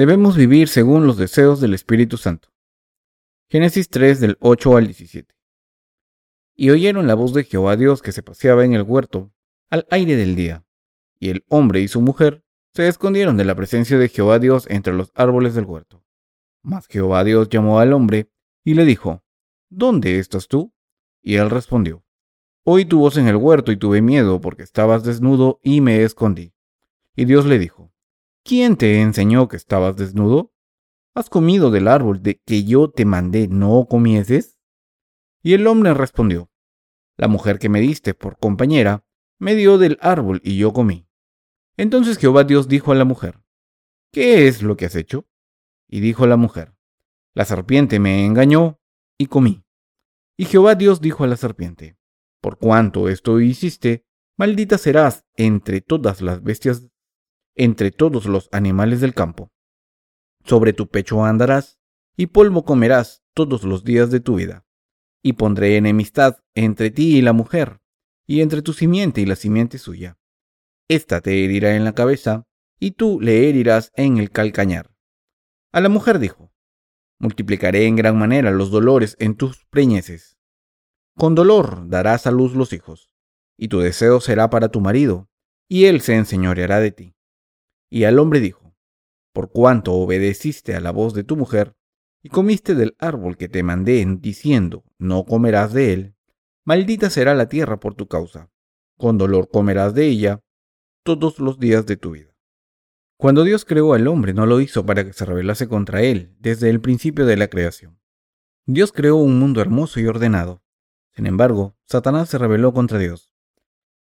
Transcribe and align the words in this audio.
Debemos 0.00 0.34
vivir 0.34 0.68
según 0.68 1.06
los 1.06 1.18
deseos 1.18 1.60
del 1.60 1.74
Espíritu 1.74 2.16
Santo. 2.16 2.48
Génesis 3.50 3.90
3 3.90 4.18
del 4.18 4.38
8 4.40 4.78
al 4.78 4.86
17. 4.86 5.34
Y 6.56 6.70
oyeron 6.70 7.06
la 7.06 7.12
voz 7.12 7.34
de 7.34 7.44
Jehová 7.44 7.76
Dios 7.76 8.00
que 8.00 8.12
se 8.12 8.22
paseaba 8.22 8.64
en 8.64 8.72
el 8.72 8.80
huerto 8.80 9.30
al 9.68 9.86
aire 9.90 10.16
del 10.16 10.36
día. 10.36 10.64
Y 11.18 11.28
el 11.28 11.44
hombre 11.50 11.82
y 11.82 11.88
su 11.88 12.00
mujer 12.00 12.42
se 12.72 12.88
escondieron 12.88 13.36
de 13.36 13.44
la 13.44 13.54
presencia 13.54 13.98
de 13.98 14.08
Jehová 14.08 14.38
Dios 14.38 14.66
entre 14.70 14.94
los 14.94 15.12
árboles 15.14 15.54
del 15.54 15.66
huerto. 15.66 16.02
Mas 16.62 16.86
Jehová 16.86 17.22
Dios 17.22 17.50
llamó 17.50 17.78
al 17.78 17.92
hombre 17.92 18.30
y 18.64 18.72
le 18.72 18.86
dijo, 18.86 19.22
¿Dónde 19.68 20.18
estás 20.18 20.48
tú? 20.48 20.72
Y 21.20 21.34
él 21.34 21.50
respondió, 21.50 22.06
Oí 22.64 22.86
tu 22.86 23.00
voz 23.00 23.18
en 23.18 23.28
el 23.28 23.36
huerto 23.36 23.70
y 23.70 23.76
tuve 23.76 24.00
miedo 24.00 24.40
porque 24.40 24.62
estabas 24.62 25.04
desnudo 25.04 25.60
y 25.62 25.82
me 25.82 26.04
escondí. 26.04 26.54
Y 27.14 27.26
Dios 27.26 27.44
le 27.44 27.58
dijo, 27.58 27.89
¿quién 28.44 28.76
te 28.76 29.00
enseñó 29.00 29.48
que 29.48 29.56
estabas 29.56 29.96
desnudo? 29.96 30.52
¿Has 31.14 31.28
comido 31.28 31.70
del 31.70 31.88
árbol 31.88 32.22
de 32.22 32.40
que 32.44 32.64
yo 32.64 32.90
te 32.90 33.04
mandé 33.04 33.48
no 33.48 33.86
comieses? 33.88 34.58
Y 35.42 35.54
el 35.54 35.66
hombre 35.66 35.94
respondió, 35.94 36.50
La 37.16 37.28
mujer 37.28 37.58
que 37.58 37.68
me 37.68 37.80
diste 37.80 38.14
por 38.14 38.38
compañera 38.38 39.04
me 39.38 39.54
dio 39.54 39.78
del 39.78 39.98
árbol 40.00 40.40
y 40.44 40.56
yo 40.56 40.72
comí. 40.72 41.08
Entonces 41.76 42.18
Jehová 42.18 42.44
Dios 42.44 42.68
dijo 42.68 42.92
a 42.92 42.94
la 42.94 43.04
mujer, 43.04 43.40
¿qué 44.12 44.46
es 44.46 44.62
lo 44.62 44.76
que 44.76 44.84
has 44.84 44.94
hecho? 44.94 45.26
Y 45.88 46.00
dijo 46.00 46.26
la 46.26 46.36
mujer, 46.36 46.74
la 47.34 47.44
serpiente 47.44 47.98
me 47.98 48.26
engañó 48.26 48.80
y 49.16 49.26
comí. 49.26 49.64
Y 50.36 50.44
Jehová 50.44 50.74
Dios 50.74 51.00
dijo 51.00 51.24
a 51.24 51.26
la 51.26 51.36
serpiente, 51.36 51.96
por 52.40 52.58
cuanto 52.58 53.08
esto 53.08 53.40
hiciste, 53.40 54.04
maldita 54.36 54.78
serás 54.78 55.24
entre 55.36 55.80
todas 55.80 56.20
las 56.20 56.42
bestias 56.42 56.89
entre 57.54 57.90
todos 57.90 58.26
los 58.26 58.48
animales 58.52 59.00
del 59.00 59.14
campo. 59.14 59.50
Sobre 60.44 60.72
tu 60.72 60.88
pecho 60.88 61.24
andarás, 61.24 61.78
y 62.16 62.26
polvo 62.26 62.64
comerás 62.64 63.22
todos 63.34 63.64
los 63.64 63.84
días 63.84 64.10
de 64.10 64.20
tu 64.20 64.36
vida. 64.36 64.64
Y 65.22 65.34
pondré 65.34 65.76
enemistad 65.76 66.38
entre 66.54 66.90
ti 66.90 67.16
y 67.16 67.22
la 67.22 67.32
mujer, 67.32 67.80
y 68.26 68.40
entre 68.40 68.62
tu 68.62 68.72
simiente 68.72 69.20
y 69.20 69.26
la 69.26 69.36
simiente 69.36 69.78
suya. 69.78 70.18
Esta 70.88 71.20
te 71.20 71.44
herirá 71.44 71.76
en 71.76 71.84
la 71.84 71.94
cabeza, 71.94 72.46
y 72.78 72.92
tú 72.92 73.20
le 73.20 73.48
herirás 73.48 73.92
en 73.94 74.18
el 74.18 74.30
calcañar. 74.30 74.90
A 75.72 75.80
la 75.80 75.88
mujer 75.88 76.18
dijo, 76.18 76.52
Multiplicaré 77.18 77.86
en 77.86 77.96
gran 77.96 78.18
manera 78.18 78.50
los 78.50 78.70
dolores 78.70 79.14
en 79.18 79.34
tus 79.36 79.66
preñeces. 79.66 80.38
Con 81.16 81.34
dolor 81.34 81.88
darás 81.88 82.26
a 82.26 82.30
luz 82.30 82.54
los 82.54 82.72
hijos, 82.72 83.14
y 83.58 83.68
tu 83.68 83.80
deseo 83.80 84.22
será 84.22 84.48
para 84.48 84.70
tu 84.70 84.80
marido, 84.80 85.28
y 85.68 85.84
él 85.84 86.00
se 86.00 86.14
enseñoreará 86.14 86.80
de 86.80 86.92
ti. 86.92 87.14
Y 87.90 88.04
al 88.04 88.18
hombre 88.18 88.40
dijo, 88.40 88.74
Por 89.32 89.50
cuanto 89.50 89.92
obedeciste 89.92 90.74
a 90.74 90.80
la 90.80 90.92
voz 90.92 91.12
de 91.12 91.24
tu 91.24 91.36
mujer, 91.36 91.76
y 92.22 92.28
comiste 92.28 92.74
del 92.74 92.94
árbol 92.98 93.36
que 93.36 93.48
te 93.48 93.62
mandé 93.62 94.04
diciendo, 94.20 94.84
no 94.98 95.24
comerás 95.24 95.72
de 95.72 95.92
él, 95.92 96.14
maldita 96.64 97.10
será 97.10 97.34
la 97.34 97.48
tierra 97.48 97.80
por 97.80 97.94
tu 97.94 98.08
causa, 98.08 98.50
con 98.96 99.18
dolor 99.18 99.48
comerás 99.50 99.94
de 99.94 100.06
ella 100.06 100.40
todos 101.02 101.38
los 101.38 101.58
días 101.58 101.86
de 101.86 101.96
tu 101.96 102.12
vida. 102.12 102.34
Cuando 103.16 103.44
Dios 103.44 103.64
creó 103.64 103.94
al 103.94 104.06
hombre 104.06 104.32
no 104.32 104.46
lo 104.46 104.60
hizo 104.60 104.86
para 104.86 105.04
que 105.04 105.12
se 105.12 105.24
rebelase 105.24 105.68
contra 105.68 106.02
él 106.02 106.34
desde 106.38 106.70
el 106.70 106.80
principio 106.80 107.26
de 107.26 107.36
la 107.36 107.48
creación. 107.48 107.98
Dios 108.66 108.92
creó 108.92 109.16
un 109.16 109.38
mundo 109.38 109.60
hermoso 109.60 110.00
y 110.00 110.06
ordenado. 110.06 110.62
Sin 111.14 111.26
embargo, 111.26 111.76
Satanás 111.86 112.28
se 112.28 112.38
rebeló 112.38 112.72
contra 112.72 112.98
Dios. 112.98 113.34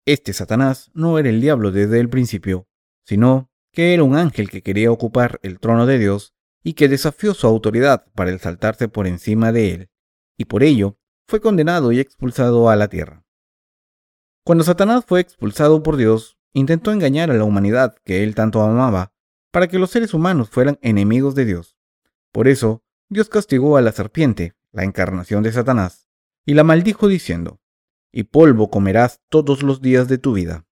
Este 0.06 0.32
Satanás 0.32 0.92
no 0.94 1.20
era 1.20 1.30
el 1.30 1.42
diablo 1.42 1.72
desde 1.72 2.00
el 2.00 2.10
principio, 2.10 2.68
sino 3.04 3.49
que 3.72 3.94
era 3.94 4.04
un 4.04 4.16
ángel 4.16 4.50
que 4.50 4.62
quería 4.62 4.92
ocupar 4.92 5.40
el 5.44 5.60
trono 5.60 5.86
de 5.86 6.00
Dios 6.00 6.34
y 6.64 6.74
que 6.74 6.88
desafió 6.88 7.34
su 7.34 7.48
autoridad 7.48 8.06
para 8.16 8.32
exaltarse 8.32 8.88
por 8.88 9.08
encima 9.08 9.52
de 9.52 9.74
él, 9.74 9.90
y 10.38 10.46
por 10.46 10.64
ello 10.64 10.98
fue 11.28 11.40
condenado 11.40 11.92
y 11.92 12.00
expulsado 12.00 12.70
a 12.70 12.76
la 12.76 12.88
tierra. 12.88 13.24
Cuando 14.44 14.64
Satanás 14.64 15.06
fue 15.06 15.20
expulsado 15.20 15.84
por 15.84 15.96
Dios, 15.96 16.38
intentó 16.54 16.92
engañar 16.92 17.30
a 17.30 17.36
la 17.36 17.44
humanidad 17.44 17.96
que 18.04 18.24
él 18.24 18.36
tanto 18.36 18.62
amaba, 18.62 19.14
para 19.52 19.68
que 19.68 19.80
los 19.80 19.92
seres 19.92 20.14
humanos 20.14 20.50
fueran 20.50 20.80
enemigos 20.82 21.36
de 21.36 21.46
Dios. 21.46 21.78
Por 22.32 22.48
eso, 22.48 22.84
Dios 23.10 23.30
castigó 23.30 23.78
a 23.78 23.82
la 23.82 23.92
serpiente, 23.92 24.56
la 24.72 24.84
encarnación 24.84 25.44
de 25.44 25.52
Satanás, 25.52 26.08
y 26.46 26.54
la 26.54 26.64
maldijo 26.64 27.08
diciendo, 27.08 27.60
y 28.12 28.24
polvo 28.24 28.70
comerás 28.70 29.22
todos 29.30 29.64
los 29.64 29.82
días 29.82 30.08
de 30.08 30.18
tu 30.18 30.34
vida. 30.34 30.66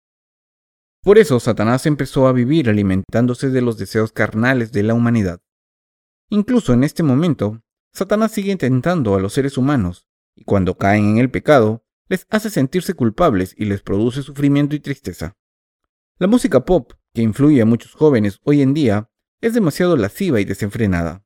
Por 1.08 1.18
eso 1.18 1.40
Satanás 1.40 1.86
empezó 1.86 2.28
a 2.28 2.34
vivir 2.34 2.70
alimentándose 2.70 3.50
de 3.50 3.62
los 3.62 3.78
deseos 3.78 4.12
carnales 4.12 4.74
de 4.74 4.84
la 4.84 4.94
humanidad. 4.94 5.40
Incluso 6.30 6.74
en 6.74 6.84
este 6.84 7.02
momento, 7.02 7.62
Satanás 7.94 8.34
sigue 8.34 8.52
intentando 8.52 9.16
a 9.16 9.22
los 9.22 9.32
seres 9.32 9.58
humanos, 9.58 10.06
y 10.36 10.44
cuando 10.44 10.78
caen 10.78 11.12
en 11.12 11.18
el 11.20 11.32
pecado, 11.32 11.86
les 12.10 12.28
hace 12.30 12.50
sentirse 12.50 12.94
culpables 12.94 13.56
y 13.58 13.64
les 13.64 13.82
produce 13.82 14.22
sufrimiento 14.22 14.76
y 14.76 14.82
tristeza. 14.82 15.38
La 16.20 16.28
música 16.28 16.66
pop, 16.66 16.92
que 17.14 17.22
influye 17.22 17.62
a 17.62 17.66
muchos 17.66 17.94
jóvenes 17.94 18.42
hoy 18.44 18.62
en 18.62 18.74
día, 18.74 19.10
es 19.40 19.54
demasiado 19.54 19.96
lasciva 19.96 20.42
y 20.42 20.44
desenfrenada. 20.44 21.24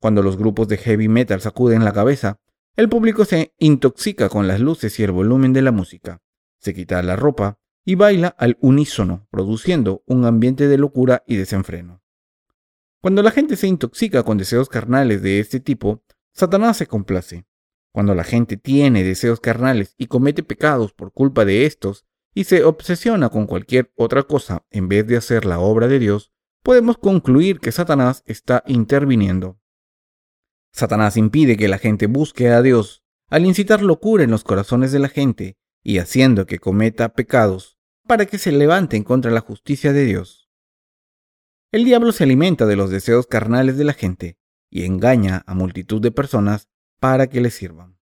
Cuando 0.00 0.22
los 0.22 0.36
grupos 0.36 0.68
de 0.68 0.76
heavy 0.76 1.08
metal 1.08 1.40
sacuden 1.40 1.84
la 1.84 1.92
cabeza, 1.92 2.38
el 2.76 2.88
público 2.88 3.24
se 3.24 3.52
intoxica 3.58 4.28
con 4.28 4.46
las 4.46 4.60
luces 4.60 5.00
y 5.00 5.02
el 5.02 5.10
volumen 5.10 5.52
de 5.52 5.62
la 5.62 5.72
música, 5.72 6.22
se 6.60 6.74
quita 6.74 7.02
la 7.02 7.16
ropa 7.16 7.58
y 7.88 7.94
baila 7.94 8.28
al 8.36 8.58
unísono, 8.60 9.28
produciendo 9.30 10.02
un 10.06 10.24
ambiente 10.24 10.66
de 10.66 10.76
locura 10.76 11.22
y 11.24 11.36
desenfreno. 11.36 12.02
Cuando 13.00 13.22
la 13.22 13.30
gente 13.30 13.54
se 13.54 13.68
intoxica 13.68 14.24
con 14.24 14.38
deseos 14.38 14.68
carnales 14.68 15.22
de 15.22 15.38
este 15.38 15.60
tipo, 15.60 16.02
Satanás 16.32 16.76
se 16.78 16.88
complace. 16.88 17.46
Cuando 17.92 18.16
la 18.16 18.24
gente 18.24 18.56
tiene 18.56 19.04
deseos 19.04 19.38
carnales 19.38 19.94
y 19.96 20.08
comete 20.08 20.42
pecados 20.42 20.92
por 20.92 21.12
culpa 21.12 21.44
de 21.44 21.64
estos 21.64 22.04
y 22.34 22.44
se 22.44 22.64
obsesiona 22.64 23.28
con 23.28 23.46
cualquier 23.46 23.92
otra 23.94 24.24
cosa 24.24 24.66
en 24.70 24.88
vez 24.88 25.06
de 25.06 25.16
hacer 25.16 25.44
la 25.44 25.60
obra 25.60 25.86
de 25.86 26.00
Dios, 26.00 26.32
podemos 26.64 26.98
concluir 26.98 27.60
que 27.60 27.70
Satanás 27.70 28.24
está 28.26 28.64
interviniendo. 28.66 29.60
Satanás 30.72 31.16
impide 31.16 31.56
que 31.56 31.68
la 31.68 31.78
gente 31.78 32.08
busque 32.08 32.48
a 32.48 32.62
Dios 32.62 33.04
al 33.28 33.46
incitar 33.46 33.80
locura 33.80 34.24
en 34.24 34.32
los 34.32 34.42
corazones 34.42 34.90
de 34.90 34.98
la 34.98 35.08
gente 35.08 35.56
y 35.84 35.98
haciendo 35.98 36.46
que 36.46 36.58
cometa 36.58 37.10
pecados 37.14 37.75
para 38.06 38.26
que 38.26 38.38
se 38.38 38.52
levanten 38.52 39.02
contra 39.02 39.30
la 39.30 39.40
justicia 39.40 39.92
de 39.92 40.04
Dios. 40.04 40.48
El 41.72 41.84
diablo 41.84 42.12
se 42.12 42.24
alimenta 42.24 42.66
de 42.66 42.76
los 42.76 42.90
deseos 42.90 43.26
carnales 43.26 43.76
de 43.76 43.84
la 43.84 43.92
gente 43.92 44.38
y 44.70 44.84
engaña 44.84 45.42
a 45.46 45.54
multitud 45.54 46.00
de 46.00 46.12
personas 46.12 46.68
para 47.00 47.26
que 47.26 47.40
le 47.40 47.50
sirvan. 47.50 47.98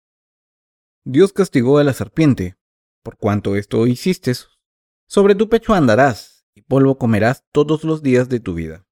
Dios 1.03 1.33
castigó 1.33 1.77
a 1.77 1.83
la 1.83 1.93
serpiente, 1.93 2.57
por 3.03 3.17
cuanto 3.17 3.55
esto 3.55 3.87
hiciste, 3.87 4.33
sobre 5.07 5.35
tu 5.35 5.49
pecho 5.49 5.73
andarás 5.73 6.45
y 6.53 6.61
polvo 6.61 6.97
comerás 6.97 7.45
todos 7.51 7.83
los 7.83 8.01
días 8.01 8.29
de 8.29 8.39
tu 8.39 8.53
vida. 8.53 8.85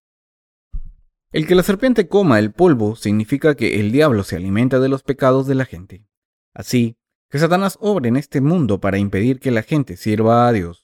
El 1.32 1.46
que 1.46 1.54
la 1.54 1.62
serpiente 1.62 2.08
coma 2.08 2.38
el 2.38 2.52
polvo 2.52 2.96
significa 2.96 3.54
que 3.54 3.78
el 3.78 3.92
diablo 3.92 4.24
se 4.24 4.36
alimenta 4.36 4.80
de 4.80 4.88
los 4.88 5.02
pecados 5.02 5.46
de 5.46 5.54
la 5.54 5.64
gente. 5.64 6.06
Así 6.54 6.96
que 7.28 7.38
Satanás 7.38 7.78
obra 7.80 8.08
en 8.08 8.16
este 8.16 8.40
mundo 8.40 8.80
para 8.80 8.98
impedir 8.98 9.38
que 9.38 9.52
la 9.52 9.62
gente 9.62 9.96
sirva 9.96 10.48
a 10.48 10.52
Dios 10.52 10.79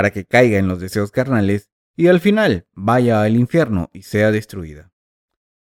para 0.00 0.12
que 0.12 0.24
caiga 0.24 0.56
en 0.56 0.66
los 0.66 0.80
deseos 0.80 1.10
carnales 1.10 1.68
y 1.94 2.06
al 2.06 2.20
final 2.20 2.66
vaya 2.72 3.20
al 3.20 3.36
infierno 3.36 3.90
y 3.92 4.00
sea 4.00 4.30
destruida. 4.30 4.94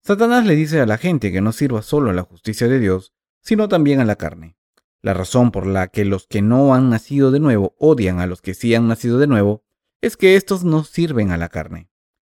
Satanás 0.03 0.45
le 0.45 0.55
dice 0.55 0.79
a 0.79 0.85
la 0.85 0.99
gente 0.99 1.31
que 1.31 1.41
no 1.41 1.51
sirva 1.51 1.81
solo 1.81 2.11
a 2.11 2.13
la 2.13 2.21
justicia 2.21 2.67
de 2.67 2.77
Dios, 2.77 3.11
sino 3.41 3.67
también 3.67 3.99
a 3.99 4.05
la 4.05 4.17
carne. 4.17 4.55
La 5.01 5.15
razón 5.15 5.49
por 5.49 5.65
la 5.65 5.87
que 5.87 6.05
los 6.05 6.27
que 6.27 6.43
no 6.43 6.75
han 6.75 6.91
nacido 6.91 7.31
de 7.31 7.39
nuevo 7.39 7.73
odian 7.79 8.19
a 8.19 8.27
los 8.27 8.43
que 8.43 8.53
sí 8.53 8.75
han 8.75 8.87
nacido 8.87 9.17
de 9.17 9.25
nuevo 9.25 9.63
es 9.99 10.15
que 10.15 10.35
estos 10.35 10.63
no 10.63 10.83
sirven 10.83 11.31
a 11.31 11.37
la 11.37 11.49
carne. 11.49 11.89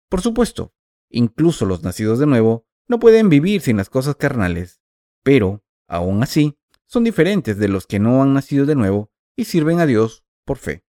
Por 0.07 0.21
supuesto, 0.21 0.73
incluso 1.09 1.65
los 1.65 1.83
nacidos 1.83 2.19
de 2.19 2.25
nuevo 2.25 2.65
no 2.87 3.01
pueden 3.01 3.27
vivir 3.27 3.59
sin 3.59 3.75
las 3.75 3.89
cosas 3.89 4.15
carnales, 4.15 4.81
pero, 5.23 5.61
aún 5.89 6.23
así, 6.23 6.57
son 6.85 7.03
diferentes 7.03 7.57
de 7.57 7.67
los 7.67 7.85
que 7.85 7.99
no 7.99 8.23
han 8.23 8.33
nacido 8.33 8.65
de 8.65 8.75
nuevo 8.75 9.11
y 9.35 9.43
sirven 9.43 9.81
a 9.81 9.85
Dios 9.85 10.23
por 10.45 10.57
fe. 10.57 10.85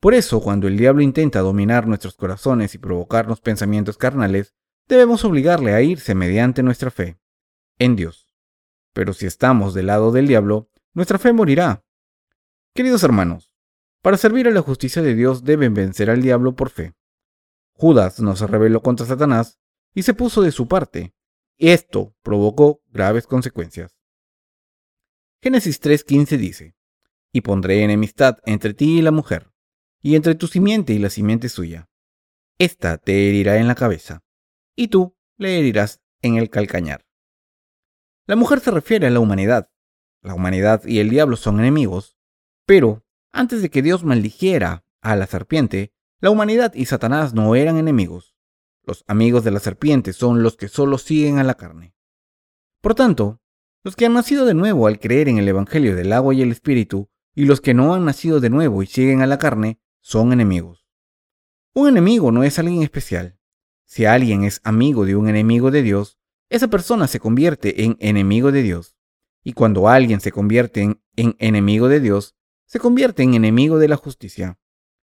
Por 0.00 0.14
eso, 0.14 0.40
cuando 0.40 0.68
el 0.68 0.76
diablo 0.76 1.02
intenta 1.02 1.40
dominar 1.40 1.86
nuestros 1.88 2.14
corazones 2.14 2.74
y 2.74 2.78
provocarnos 2.78 3.40
pensamientos 3.40 3.98
carnales, 3.98 4.54
debemos 4.86 5.24
obligarle 5.24 5.74
a 5.74 5.82
irse 5.82 6.14
mediante 6.14 6.62
nuestra 6.62 6.90
fe 6.90 7.18
en 7.78 7.96
Dios. 7.96 8.28
Pero 8.92 9.12
si 9.12 9.26
estamos 9.26 9.74
del 9.74 9.86
lado 9.86 10.12
del 10.12 10.28
diablo, 10.28 10.70
nuestra 10.92 11.18
fe 11.18 11.32
morirá. 11.32 11.84
Queridos 12.74 13.02
hermanos, 13.02 13.54
para 14.02 14.16
servir 14.16 14.46
a 14.46 14.52
la 14.52 14.62
justicia 14.62 15.02
de 15.02 15.14
Dios 15.14 15.42
deben 15.44 15.74
vencer 15.74 16.10
al 16.10 16.22
diablo 16.22 16.54
por 16.54 16.70
fe. 16.70 16.94
Judas 17.72 18.20
no 18.20 18.36
se 18.36 18.46
rebeló 18.46 18.82
contra 18.82 19.06
Satanás 19.06 19.58
y 19.94 20.02
se 20.02 20.14
puso 20.14 20.42
de 20.42 20.52
su 20.52 20.68
parte. 20.68 21.14
Esto 21.58 22.14
provocó 22.22 22.82
graves 22.88 23.26
consecuencias. 23.26 23.96
Génesis 25.42 25.80
3:15 25.80 26.36
dice, 26.36 26.76
Y 27.32 27.40
pondré 27.40 27.82
enemistad 27.82 28.38
entre 28.44 28.74
ti 28.74 28.98
y 28.98 29.02
la 29.02 29.10
mujer, 29.10 29.52
y 30.02 30.14
entre 30.14 30.34
tu 30.34 30.46
simiente 30.46 30.92
y 30.92 30.98
la 30.98 31.10
simiente 31.10 31.48
suya. 31.48 31.88
Esta 32.58 32.98
te 32.98 33.28
herirá 33.28 33.58
en 33.58 33.68
la 33.68 33.74
cabeza, 33.74 34.22
y 34.76 34.88
tú 34.88 35.16
le 35.36 35.58
herirás 35.58 36.00
en 36.22 36.36
el 36.36 36.50
calcañar. 36.50 37.06
La 38.26 38.36
mujer 38.36 38.60
se 38.60 38.70
refiere 38.70 39.06
a 39.06 39.10
la 39.10 39.20
humanidad. 39.20 39.70
La 40.22 40.34
humanidad 40.34 40.84
y 40.84 40.98
el 40.98 41.10
diablo 41.10 41.36
son 41.36 41.60
enemigos, 41.60 42.16
pero 42.66 43.04
antes 43.32 43.62
de 43.62 43.70
que 43.70 43.82
Dios 43.82 44.04
maldijera 44.04 44.84
a 45.00 45.16
la 45.16 45.26
serpiente, 45.26 45.92
la 46.20 46.30
humanidad 46.30 46.74
y 46.74 46.86
Satanás 46.86 47.32
no 47.32 47.54
eran 47.54 47.78
enemigos. 47.78 48.34
Los 48.84 49.04
amigos 49.06 49.44
de 49.44 49.52
la 49.52 49.60
serpiente 49.60 50.12
son 50.12 50.42
los 50.42 50.56
que 50.56 50.68
solo 50.68 50.98
siguen 50.98 51.38
a 51.38 51.44
la 51.44 51.54
carne. 51.54 51.94
Por 52.80 52.94
tanto, 52.94 53.40
los 53.84 53.96
que 53.96 54.06
han 54.06 54.14
nacido 54.14 54.44
de 54.44 54.54
nuevo 54.54 54.86
al 54.86 54.98
creer 54.98 55.28
en 55.28 55.38
el 55.38 55.48
Evangelio 55.48 55.94
del 55.94 56.12
agua 56.12 56.34
y 56.34 56.42
el 56.42 56.50
Espíritu, 56.50 57.08
y 57.34 57.44
los 57.44 57.60
que 57.60 57.74
no 57.74 57.94
han 57.94 58.04
nacido 58.04 58.40
de 58.40 58.50
nuevo 58.50 58.82
y 58.82 58.86
siguen 58.86 59.22
a 59.22 59.26
la 59.26 59.38
carne, 59.38 59.78
son 60.08 60.32
enemigos. 60.32 60.86
Un 61.74 61.86
enemigo 61.86 62.32
no 62.32 62.42
es 62.42 62.58
alguien 62.58 62.82
especial. 62.82 63.38
Si 63.84 64.06
alguien 64.06 64.42
es 64.42 64.62
amigo 64.64 65.04
de 65.04 65.16
un 65.16 65.28
enemigo 65.28 65.70
de 65.70 65.82
Dios, 65.82 66.18
esa 66.48 66.68
persona 66.68 67.06
se 67.08 67.20
convierte 67.20 67.84
en 67.84 67.98
enemigo 68.00 68.50
de 68.50 68.62
Dios. 68.62 68.96
Y 69.44 69.52
cuando 69.52 69.86
alguien 69.86 70.22
se 70.22 70.32
convierte 70.32 70.80
en, 70.80 71.02
en, 71.16 71.36
enemigo 71.38 71.88
de 71.88 72.00
Dios, 72.00 72.36
se 72.64 72.80
convierte 72.80 73.22
en 73.22 73.34
enemigo 73.34 73.78
de 73.78 73.86
la 73.86 73.96
justicia. 73.96 74.58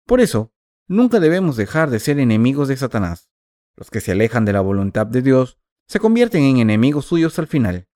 Por 0.06 0.22
eso, 0.22 0.54
nunca 0.88 1.20
debemos 1.20 1.58
dejar 1.58 1.90
de 1.90 2.00
ser 2.00 2.18
enemigos 2.18 2.70
de 2.70 2.78
Satanás. 2.78 3.30
Los 3.76 3.92
que 3.92 4.00
se 4.00 4.14
alejan 4.14 4.46
de 4.46 4.54
la 4.54 4.62
voluntad 4.62 5.06
de 5.08 5.22
Dios 5.22 5.60
se 5.90 6.00
convierten 6.00 6.44
en 6.44 6.58
enemigos 6.60 7.04
suyos 7.04 7.38
al 7.38 7.48
final. 7.48 7.90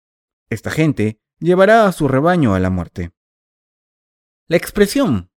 Esta 0.49 0.69
gente 0.69 1.21
llevará 1.39 1.87
a 1.87 1.93
su 1.93 2.09
rebaño 2.09 2.55
a 2.55 2.59
la 2.59 2.69
muerte. 2.69 3.13
La 4.49 4.57
expresión 4.57 5.31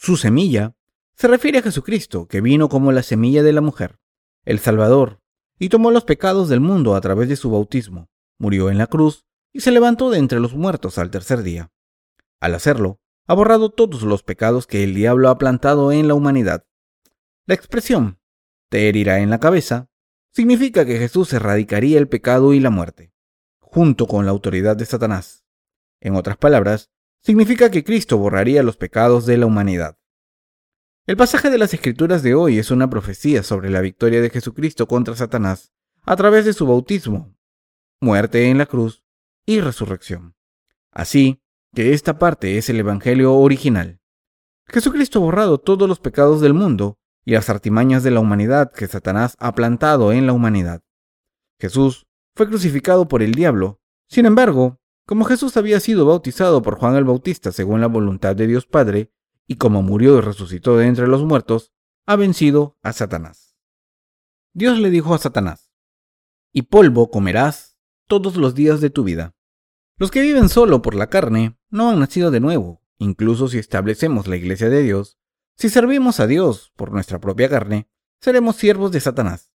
su 0.00 0.16
semilla 0.16 0.76
se 1.18 1.26
refiere 1.26 1.58
a 1.58 1.62
Jesucristo, 1.62 2.28
que 2.28 2.40
vino 2.40 2.68
como 2.68 2.92
la 2.92 3.02
semilla 3.02 3.42
de 3.42 3.52
la 3.52 3.60
mujer, 3.60 3.98
el 4.44 4.60
Salvador, 4.60 5.20
y 5.58 5.68
tomó 5.68 5.90
los 5.90 6.04
pecados 6.04 6.48
del 6.48 6.60
mundo 6.60 6.94
a 6.94 7.00
través 7.00 7.28
de 7.28 7.34
su 7.34 7.50
bautismo, 7.50 8.08
murió 8.38 8.70
en 8.70 8.78
la 8.78 8.86
cruz 8.86 9.26
y 9.52 9.60
se 9.60 9.72
levantó 9.72 10.10
de 10.10 10.18
entre 10.18 10.38
los 10.38 10.54
muertos 10.54 10.96
al 10.96 11.10
tercer 11.10 11.42
día. 11.42 11.72
Al 12.40 12.54
hacerlo, 12.54 13.00
ha 13.26 13.34
borrado 13.34 13.70
todos 13.70 14.02
los 14.02 14.22
pecados 14.22 14.68
que 14.68 14.84
el 14.84 14.94
diablo 14.94 15.28
ha 15.28 15.38
plantado 15.38 15.90
en 15.90 16.06
la 16.06 16.14
humanidad. 16.14 16.66
La 17.46 17.54
expresión 17.54 18.20
te 18.70 18.88
herirá 18.88 19.18
en 19.18 19.30
la 19.30 19.40
cabeza 19.40 19.90
significa 20.32 20.86
que 20.86 20.98
Jesús 20.98 21.32
erradicaría 21.32 21.98
el 21.98 22.06
pecado 22.06 22.52
y 22.52 22.60
la 22.60 22.70
muerte, 22.70 23.12
junto 23.58 24.06
con 24.06 24.24
la 24.24 24.30
autoridad 24.30 24.76
de 24.76 24.86
Satanás. 24.86 25.44
En 26.00 26.14
otras 26.14 26.36
palabras, 26.36 26.92
significa 27.22 27.72
que 27.72 27.82
Cristo 27.82 28.18
borraría 28.18 28.62
los 28.62 28.76
pecados 28.76 29.26
de 29.26 29.36
la 29.36 29.46
humanidad. 29.46 29.97
El 31.08 31.16
pasaje 31.16 31.48
de 31.48 31.56
las 31.56 31.72
Escrituras 31.72 32.22
de 32.22 32.34
hoy 32.34 32.58
es 32.58 32.70
una 32.70 32.90
profecía 32.90 33.42
sobre 33.42 33.70
la 33.70 33.80
victoria 33.80 34.20
de 34.20 34.28
Jesucristo 34.28 34.86
contra 34.86 35.16
Satanás 35.16 35.72
a 36.02 36.14
través 36.16 36.44
de 36.44 36.52
su 36.52 36.66
bautismo, 36.66 37.34
muerte 37.98 38.50
en 38.50 38.58
la 38.58 38.66
cruz 38.66 39.02
y 39.46 39.60
resurrección. 39.60 40.34
Así 40.92 41.40
que 41.74 41.94
esta 41.94 42.18
parte 42.18 42.58
es 42.58 42.68
el 42.68 42.78
Evangelio 42.78 43.34
original. 43.36 44.02
Jesucristo 44.66 45.20
ha 45.20 45.22
borrado 45.22 45.56
todos 45.56 45.88
los 45.88 45.98
pecados 45.98 46.42
del 46.42 46.52
mundo 46.52 46.98
y 47.24 47.32
las 47.32 47.48
artimañas 47.48 48.02
de 48.02 48.10
la 48.10 48.20
humanidad 48.20 48.70
que 48.70 48.86
Satanás 48.86 49.34
ha 49.38 49.54
plantado 49.54 50.12
en 50.12 50.26
la 50.26 50.34
humanidad. 50.34 50.82
Jesús 51.58 52.06
fue 52.36 52.48
crucificado 52.48 53.08
por 53.08 53.22
el 53.22 53.32
diablo. 53.32 53.80
Sin 54.08 54.26
embargo, 54.26 54.78
como 55.06 55.24
Jesús 55.24 55.56
había 55.56 55.80
sido 55.80 56.04
bautizado 56.04 56.60
por 56.60 56.78
Juan 56.78 56.96
el 56.96 57.04
Bautista 57.04 57.50
según 57.50 57.80
la 57.80 57.86
voluntad 57.86 58.36
de 58.36 58.46
Dios 58.46 58.66
Padre, 58.66 59.10
y 59.48 59.56
como 59.56 59.82
murió 59.82 60.18
y 60.18 60.20
resucitó 60.20 60.76
de 60.76 60.86
entre 60.86 61.08
los 61.08 61.24
muertos, 61.24 61.72
ha 62.06 62.14
vencido 62.14 62.78
a 62.82 62.92
Satanás. 62.92 63.56
Dios 64.52 64.78
le 64.78 64.90
dijo 64.90 65.14
a 65.14 65.18
Satanás, 65.18 65.72
y 66.52 66.62
polvo 66.62 67.10
comerás 67.10 67.76
todos 68.06 68.36
los 68.36 68.54
días 68.54 68.80
de 68.80 68.90
tu 68.90 69.02
vida. 69.02 69.34
Los 69.96 70.10
que 70.10 70.20
viven 70.20 70.48
solo 70.48 70.82
por 70.82 70.94
la 70.94 71.08
carne 71.08 71.58
no 71.70 71.90
han 71.90 71.98
nacido 71.98 72.30
de 72.30 72.40
nuevo, 72.40 72.82
incluso 72.98 73.48
si 73.48 73.58
establecemos 73.58 74.28
la 74.28 74.36
iglesia 74.36 74.68
de 74.68 74.82
Dios, 74.82 75.18
si 75.56 75.70
servimos 75.70 76.20
a 76.20 76.26
Dios 76.26 76.72
por 76.76 76.92
nuestra 76.92 77.18
propia 77.18 77.48
carne, 77.48 77.88
seremos 78.20 78.56
siervos 78.56 78.92
de 78.92 79.00
Satanás. 79.00 79.50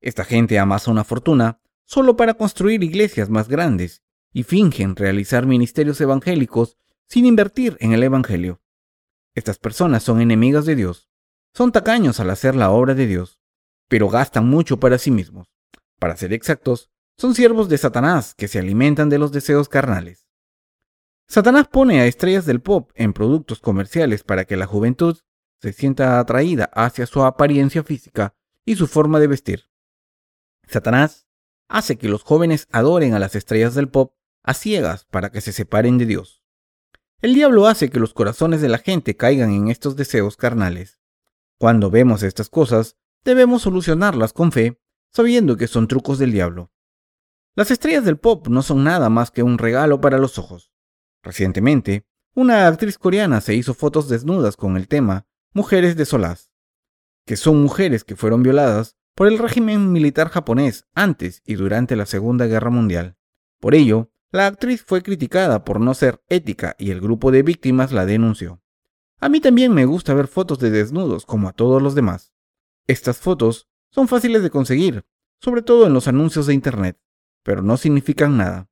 Esta 0.00 0.24
gente 0.24 0.58
amasa 0.58 0.90
una 0.90 1.04
fortuna 1.04 1.60
solo 1.84 2.16
para 2.16 2.34
construir 2.34 2.82
iglesias 2.82 3.30
más 3.30 3.48
grandes 3.48 4.02
y 4.32 4.42
fingen 4.42 4.94
realizar 4.94 5.46
ministerios 5.46 6.00
evangélicos 6.00 6.76
sin 7.06 7.24
invertir 7.24 7.76
en 7.80 7.92
el 7.92 8.02
Evangelio. 8.02 8.60
Estas 9.38 9.60
personas 9.60 10.02
son 10.02 10.20
enemigas 10.20 10.66
de 10.66 10.74
Dios, 10.74 11.08
son 11.54 11.70
tacaños 11.70 12.18
al 12.18 12.28
hacer 12.30 12.56
la 12.56 12.72
obra 12.72 12.96
de 12.96 13.06
Dios, 13.06 13.40
pero 13.86 14.08
gastan 14.08 14.48
mucho 14.48 14.80
para 14.80 14.98
sí 14.98 15.12
mismos. 15.12 15.54
Para 16.00 16.16
ser 16.16 16.32
exactos, 16.32 16.90
son 17.16 17.36
siervos 17.36 17.68
de 17.68 17.78
Satanás 17.78 18.34
que 18.34 18.48
se 18.48 18.58
alimentan 18.58 19.08
de 19.08 19.18
los 19.18 19.30
deseos 19.30 19.68
carnales. 19.68 20.26
Satanás 21.28 21.68
pone 21.68 22.00
a 22.00 22.06
estrellas 22.06 22.46
del 22.46 22.60
pop 22.60 22.90
en 22.96 23.12
productos 23.12 23.60
comerciales 23.60 24.24
para 24.24 24.44
que 24.44 24.56
la 24.56 24.66
juventud 24.66 25.20
se 25.62 25.72
sienta 25.72 26.18
atraída 26.18 26.68
hacia 26.74 27.06
su 27.06 27.22
apariencia 27.22 27.84
física 27.84 28.34
y 28.64 28.74
su 28.74 28.88
forma 28.88 29.20
de 29.20 29.28
vestir. 29.28 29.70
Satanás 30.66 31.28
hace 31.68 31.96
que 31.96 32.08
los 32.08 32.24
jóvenes 32.24 32.66
adoren 32.72 33.14
a 33.14 33.20
las 33.20 33.36
estrellas 33.36 33.76
del 33.76 33.88
pop 33.88 34.16
a 34.42 34.54
ciegas 34.54 35.04
para 35.04 35.30
que 35.30 35.40
se 35.40 35.52
separen 35.52 35.96
de 35.96 36.06
Dios. 36.06 36.37
El 37.20 37.34
diablo 37.34 37.66
hace 37.66 37.90
que 37.90 37.98
los 37.98 38.14
corazones 38.14 38.60
de 38.60 38.68
la 38.68 38.78
gente 38.78 39.16
caigan 39.16 39.50
en 39.50 39.68
estos 39.68 39.96
deseos 39.96 40.36
carnales. 40.36 41.00
Cuando 41.58 41.90
vemos 41.90 42.22
estas 42.22 42.48
cosas, 42.48 42.96
debemos 43.24 43.62
solucionarlas 43.62 44.32
con 44.32 44.52
fe, 44.52 44.80
sabiendo 45.12 45.56
que 45.56 45.66
son 45.66 45.88
trucos 45.88 46.20
del 46.20 46.30
diablo. 46.30 46.70
Las 47.56 47.72
estrellas 47.72 48.04
del 48.04 48.18
pop 48.18 48.46
no 48.46 48.62
son 48.62 48.84
nada 48.84 49.10
más 49.10 49.32
que 49.32 49.42
un 49.42 49.58
regalo 49.58 50.00
para 50.00 50.18
los 50.18 50.38
ojos. 50.38 50.70
Recientemente, 51.24 52.06
una 52.36 52.68
actriz 52.68 52.98
coreana 52.98 53.40
se 53.40 53.56
hizo 53.56 53.74
fotos 53.74 54.08
desnudas 54.08 54.56
con 54.56 54.76
el 54.76 54.86
tema 54.86 55.26
Mujeres 55.52 55.96
de 55.96 56.04
Solaz, 56.04 56.52
que 57.26 57.36
son 57.36 57.60
mujeres 57.60 58.04
que 58.04 58.14
fueron 58.14 58.44
violadas 58.44 58.96
por 59.16 59.26
el 59.26 59.38
régimen 59.38 59.90
militar 59.90 60.28
japonés 60.28 60.86
antes 60.94 61.42
y 61.44 61.56
durante 61.56 61.96
la 61.96 62.06
Segunda 62.06 62.46
Guerra 62.46 62.70
Mundial. 62.70 63.16
Por 63.58 63.74
ello, 63.74 64.12
la 64.30 64.46
actriz 64.46 64.82
fue 64.82 65.02
criticada 65.02 65.64
por 65.64 65.80
no 65.80 65.94
ser 65.94 66.22
ética 66.28 66.76
y 66.78 66.90
el 66.90 67.00
grupo 67.00 67.30
de 67.30 67.42
víctimas 67.42 67.92
la 67.92 68.04
denunció. 68.04 68.62
A 69.20 69.28
mí 69.28 69.40
también 69.40 69.72
me 69.72 69.86
gusta 69.86 70.14
ver 70.14 70.28
fotos 70.28 70.58
de 70.58 70.70
desnudos 70.70 71.24
como 71.24 71.48
a 71.48 71.52
todos 71.52 71.82
los 71.82 71.94
demás. 71.94 72.32
Estas 72.86 73.18
fotos 73.18 73.68
son 73.90 74.06
fáciles 74.06 74.42
de 74.42 74.50
conseguir, 74.50 75.06
sobre 75.40 75.62
todo 75.62 75.86
en 75.86 75.94
los 75.94 76.08
anuncios 76.08 76.46
de 76.46 76.54
Internet, 76.54 77.00
pero 77.42 77.62
no 77.62 77.76
significan 77.76 78.36
nada. 78.36 78.68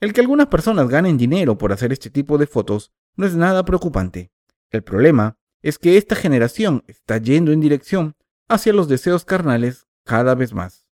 El 0.00 0.12
que 0.12 0.20
algunas 0.20 0.46
personas 0.46 0.88
ganen 0.88 1.18
dinero 1.18 1.58
por 1.58 1.72
hacer 1.72 1.92
este 1.92 2.08
tipo 2.08 2.38
de 2.38 2.46
fotos 2.46 2.92
no 3.16 3.26
es 3.26 3.34
nada 3.34 3.64
preocupante. 3.64 4.32
El 4.70 4.82
problema 4.82 5.38
es 5.60 5.78
que 5.78 5.96
esta 5.96 6.14
generación 6.14 6.84
está 6.86 7.18
yendo 7.18 7.52
en 7.52 7.60
dirección 7.60 8.16
hacia 8.48 8.72
los 8.72 8.88
deseos 8.88 9.24
carnales 9.24 9.88
cada 10.04 10.34
vez 10.34 10.54
más. 10.54 10.86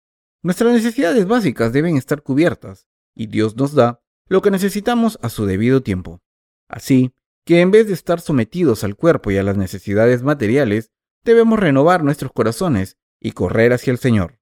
Nuestras 0.41 0.73
necesidades 0.73 1.27
básicas 1.27 1.73
deben 1.73 1.97
estar 1.97 2.23
cubiertas, 2.23 2.87
y 3.13 3.27
Dios 3.27 3.55
nos 3.55 3.73
da 3.73 4.01
lo 4.27 4.41
que 4.41 4.51
necesitamos 4.51 5.19
a 5.21 5.29
su 5.29 5.45
debido 5.45 5.81
tiempo. 5.83 6.21
Así 6.67 7.13
que 7.45 7.61
en 7.61 7.71
vez 7.71 7.87
de 7.87 7.93
estar 7.93 8.19
sometidos 8.19 8.83
al 8.83 8.95
cuerpo 8.95 9.31
y 9.31 9.37
a 9.37 9.43
las 9.43 9.55
necesidades 9.55 10.23
materiales, 10.23 10.91
debemos 11.23 11.59
renovar 11.59 12.03
nuestros 12.03 12.31
corazones 12.31 12.97
y 13.19 13.31
correr 13.31 13.71
hacia 13.71 13.91
el 13.91 13.99
Señor. 13.99 14.39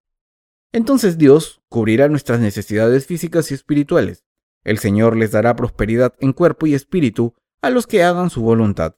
Entonces 0.72 1.18
Dios 1.18 1.62
cubrirá 1.68 2.08
nuestras 2.08 2.40
necesidades 2.40 3.06
físicas 3.06 3.50
y 3.50 3.54
espirituales. 3.54 4.24
El 4.64 4.78
Señor 4.78 5.16
les 5.16 5.32
dará 5.32 5.54
prosperidad 5.54 6.14
en 6.18 6.32
cuerpo 6.32 6.66
y 6.66 6.74
espíritu 6.74 7.34
a 7.60 7.70
los 7.70 7.86
que 7.86 8.02
hagan 8.02 8.30
su 8.30 8.42
voluntad. 8.42 8.96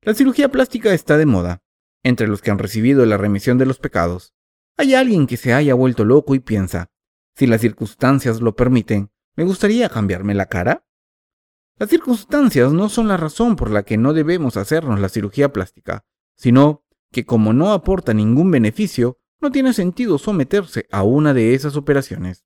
La 0.00 0.14
cirugía 0.14 0.50
plástica 0.50 0.92
está 0.92 1.16
de 1.16 1.26
moda. 1.26 1.62
Entre 2.02 2.26
los 2.26 2.42
que 2.42 2.50
han 2.50 2.58
recibido 2.58 3.06
la 3.06 3.16
remisión 3.16 3.58
de 3.58 3.66
los 3.66 3.78
pecados, 3.78 4.34
hay 4.76 4.94
alguien 4.94 5.28
que 5.28 5.36
se 5.36 5.52
haya 5.52 5.74
vuelto 5.74 6.04
loco 6.04 6.34
y 6.34 6.40
piensa, 6.40 6.90
si 7.36 7.46
las 7.46 7.60
circunstancias 7.60 8.40
lo 8.40 8.56
permiten, 8.56 9.11
¿Me 9.34 9.44
gustaría 9.44 9.88
cambiarme 9.88 10.34
la 10.34 10.46
cara? 10.46 10.84
Las 11.78 11.88
circunstancias 11.88 12.72
no 12.72 12.88
son 12.90 13.08
la 13.08 13.16
razón 13.16 13.56
por 13.56 13.70
la 13.70 13.82
que 13.82 13.96
no 13.96 14.12
debemos 14.12 14.58
hacernos 14.58 15.00
la 15.00 15.08
cirugía 15.08 15.52
plástica, 15.52 16.04
sino 16.36 16.84
que 17.10 17.24
como 17.24 17.52
no 17.52 17.72
aporta 17.72 18.12
ningún 18.12 18.50
beneficio, 18.50 19.18
no 19.40 19.50
tiene 19.50 19.72
sentido 19.72 20.18
someterse 20.18 20.86
a 20.92 21.02
una 21.02 21.32
de 21.32 21.54
esas 21.54 21.76
operaciones. 21.76 22.44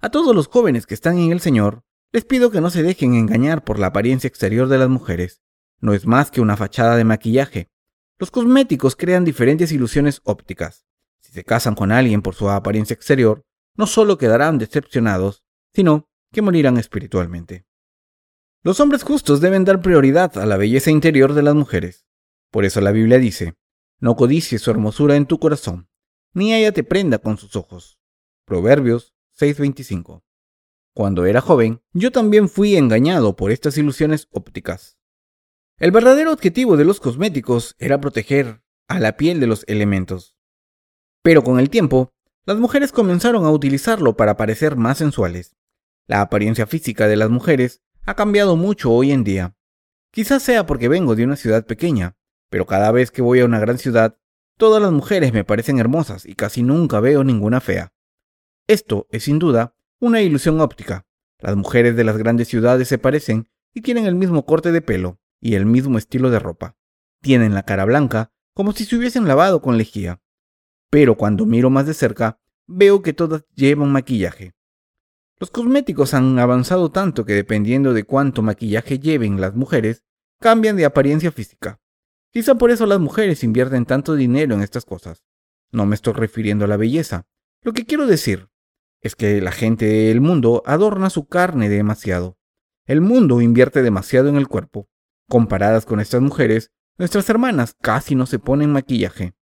A 0.00 0.10
todos 0.10 0.34
los 0.34 0.46
jóvenes 0.46 0.86
que 0.86 0.94
están 0.94 1.18
en 1.18 1.32
el 1.32 1.40
Señor, 1.40 1.82
les 2.12 2.24
pido 2.24 2.50
que 2.50 2.60
no 2.60 2.70
se 2.70 2.84
dejen 2.84 3.14
engañar 3.14 3.64
por 3.64 3.78
la 3.78 3.88
apariencia 3.88 4.28
exterior 4.28 4.68
de 4.68 4.78
las 4.78 4.88
mujeres. 4.88 5.42
No 5.80 5.92
es 5.92 6.06
más 6.06 6.30
que 6.30 6.40
una 6.40 6.56
fachada 6.56 6.96
de 6.96 7.04
maquillaje. 7.04 7.68
Los 8.16 8.30
cosméticos 8.30 8.94
crean 8.94 9.24
diferentes 9.24 9.72
ilusiones 9.72 10.20
ópticas. 10.24 10.86
Si 11.18 11.32
se 11.32 11.44
casan 11.44 11.74
con 11.74 11.92
alguien 11.92 12.22
por 12.22 12.34
su 12.34 12.48
apariencia 12.48 12.94
exterior, 12.94 13.44
no 13.74 13.86
solo 13.86 14.18
quedarán 14.18 14.58
decepcionados, 14.58 15.44
sino 15.74 16.08
que 16.32 16.42
morirán 16.42 16.76
espiritualmente. 16.76 17.66
Los 18.62 18.80
hombres 18.80 19.02
justos 19.02 19.40
deben 19.40 19.64
dar 19.64 19.80
prioridad 19.80 20.36
a 20.38 20.46
la 20.46 20.56
belleza 20.56 20.90
interior 20.90 21.34
de 21.34 21.42
las 21.42 21.54
mujeres. 21.54 22.06
Por 22.50 22.64
eso 22.64 22.80
la 22.80 22.92
Biblia 22.92 23.18
dice, 23.18 23.54
no 24.00 24.16
codicies 24.16 24.62
su 24.62 24.70
hermosura 24.70 25.16
en 25.16 25.26
tu 25.26 25.38
corazón, 25.38 25.88
ni 26.32 26.54
ella 26.54 26.72
te 26.72 26.84
prenda 26.84 27.18
con 27.18 27.38
sus 27.38 27.56
ojos. 27.56 27.98
Proverbios 28.44 29.14
6:25. 29.38 30.22
Cuando 30.94 31.26
era 31.26 31.40
joven, 31.40 31.80
yo 31.92 32.10
también 32.10 32.48
fui 32.48 32.76
engañado 32.76 33.36
por 33.36 33.52
estas 33.52 33.78
ilusiones 33.78 34.28
ópticas. 34.32 34.98
El 35.78 35.92
verdadero 35.92 36.32
objetivo 36.32 36.76
de 36.76 36.84
los 36.84 36.98
cosméticos 36.98 37.76
era 37.78 38.00
proteger 38.00 38.62
a 38.88 38.98
la 38.98 39.16
piel 39.16 39.38
de 39.38 39.46
los 39.46 39.64
elementos. 39.68 40.34
Pero 41.22 41.44
con 41.44 41.60
el 41.60 41.70
tiempo, 41.70 42.12
las 42.46 42.58
mujeres 42.58 42.90
comenzaron 42.90 43.44
a 43.44 43.50
utilizarlo 43.50 44.16
para 44.16 44.36
parecer 44.36 44.76
más 44.76 44.98
sensuales. 44.98 45.57
La 46.08 46.22
apariencia 46.22 46.66
física 46.66 47.06
de 47.06 47.16
las 47.16 47.28
mujeres 47.28 47.82
ha 48.06 48.14
cambiado 48.14 48.56
mucho 48.56 48.90
hoy 48.90 49.12
en 49.12 49.24
día. 49.24 49.54
Quizás 50.10 50.42
sea 50.42 50.64
porque 50.64 50.88
vengo 50.88 51.14
de 51.14 51.24
una 51.24 51.36
ciudad 51.36 51.66
pequeña, 51.66 52.16
pero 52.48 52.64
cada 52.64 52.90
vez 52.92 53.10
que 53.10 53.20
voy 53.20 53.40
a 53.40 53.44
una 53.44 53.60
gran 53.60 53.76
ciudad, 53.76 54.16
todas 54.56 54.80
las 54.80 54.90
mujeres 54.90 55.34
me 55.34 55.44
parecen 55.44 55.78
hermosas 55.78 56.24
y 56.24 56.34
casi 56.34 56.62
nunca 56.62 56.98
veo 57.00 57.24
ninguna 57.24 57.60
fea. 57.60 57.92
Esto 58.66 59.06
es 59.10 59.24
sin 59.24 59.38
duda 59.38 59.74
una 60.00 60.22
ilusión 60.22 60.62
óptica. 60.62 61.06
Las 61.40 61.56
mujeres 61.56 61.94
de 61.94 62.04
las 62.04 62.16
grandes 62.16 62.48
ciudades 62.48 62.88
se 62.88 62.96
parecen 62.96 63.50
y 63.74 63.82
tienen 63.82 64.06
el 64.06 64.14
mismo 64.14 64.46
corte 64.46 64.72
de 64.72 64.80
pelo 64.80 65.20
y 65.42 65.56
el 65.56 65.66
mismo 65.66 65.98
estilo 65.98 66.30
de 66.30 66.38
ropa. 66.38 66.78
Tienen 67.20 67.52
la 67.52 67.64
cara 67.64 67.84
blanca 67.84 68.32
como 68.54 68.72
si 68.72 68.86
se 68.86 68.96
hubiesen 68.96 69.28
lavado 69.28 69.60
con 69.60 69.76
lejía. 69.76 70.22
Pero 70.88 71.18
cuando 71.18 71.44
miro 71.44 71.68
más 71.68 71.86
de 71.86 71.92
cerca, 71.92 72.40
veo 72.66 73.02
que 73.02 73.12
todas 73.12 73.44
llevan 73.54 73.92
maquillaje. 73.92 74.54
Los 75.40 75.50
cosméticos 75.50 76.14
han 76.14 76.38
avanzado 76.38 76.90
tanto 76.90 77.24
que 77.24 77.34
dependiendo 77.34 77.92
de 77.92 78.04
cuánto 78.04 78.42
maquillaje 78.42 78.98
lleven 78.98 79.40
las 79.40 79.54
mujeres, 79.54 80.02
cambian 80.40 80.76
de 80.76 80.84
apariencia 80.84 81.30
física. 81.30 81.80
Quizá 82.32 82.56
por 82.56 82.70
eso 82.70 82.86
las 82.86 82.98
mujeres 82.98 83.44
invierten 83.44 83.86
tanto 83.86 84.14
dinero 84.14 84.54
en 84.54 84.62
estas 84.62 84.84
cosas. 84.84 85.24
No 85.70 85.86
me 85.86 85.94
estoy 85.94 86.14
refiriendo 86.14 86.64
a 86.64 86.68
la 86.68 86.76
belleza. 86.76 87.26
Lo 87.62 87.72
que 87.72 87.84
quiero 87.84 88.06
decir 88.06 88.48
es 89.00 89.14
que 89.14 89.40
la 89.40 89.52
gente 89.52 89.86
del 89.86 90.20
mundo 90.20 90.62
adorna 90.66 91.08
su 91.08 91.26
carne 91.26 91.68
demasiado. 91.68 92.36
El 92.84 93.00
mundo 93.00 93.40
invierte 93.40 93.82
demasiado 93.82 94.28
en 94.28 94.36
el 94.36 94.48
cuerpo. 94.48 94.88
Comparadas 95.28 95.86
con 95.86 96.00
estas 96.00 96.20
mujeres, 96.20 96.72
nuestras 96.96 97.28
hermanas 97.28 97.76
casi 97.80 98.14
no 98.14 98.26
se 98.26 98.38
ponen 98.38 98.72
maquillaje. 98.72 99.34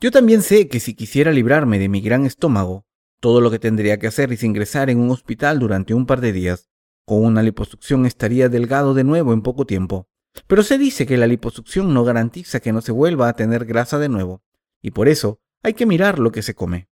Yo 0.00 0.10
también 0.10 0.42
sé 0.42 0.66
que 0.68 0.80
si 0.80 0.94
quisiera 0.94 1.30
librarme 1.30 1.78
de 1.78 1.88
mi 1.88 2.00
gran 2.00 2.26
estómago, 2.26 2.86
todo 3.20 3.40
lo 3.40 3.50
que 3.50 3.58
tendría 3.58 3.98
que 3.98 4.06
hacer 4.06 4.32
es 4.32 4.42
ingresar 4.42 4.90
en 4.90 4.98
un 4.98 5.10
hospital 5.10 5.58
durante 5.58 5.94
un 5.94 6.06
par 6.06 6.20
de 6.20 6.32
días. 6.32 6.70
Con 7.04 7.24
una 7.24 7.42
liposucción 7.42 8.06
estaría 8.06 8.48
delgado 8.48 8.94
de 8.94 9.04
nuevo 9.04 9.32
en 9.32 9.42
poco 9.42 9.66
tiempo. 9.66 10.08
Pero 10.46 10.62
se 10.62 10.78
dice 10.78 11.06
que 11.06 11.16
la 11.16 11.26
liposucción 11.26 11.92
no 11.92 12.04
garantiza 12.04 12.60
que 12.60 12.72
no 12.72 12.80
se 12.80 12.92
vuelva 12.92 13.28
a 13.28 13.34
tener 13.34 13.64
grasa 13.66 13.98
de 13.98 14.08
nuevo, 14.08 14.42
y 14.80 14.92
por 14.92 15.08
eso 15.08 15.40
hay 15.62 15.74
que 15.74 15.86
mirar 15.86 16.18
lo 16.18 16.32
que 16.32 16.42
se 16.42 16.54
come. 16.54 16.88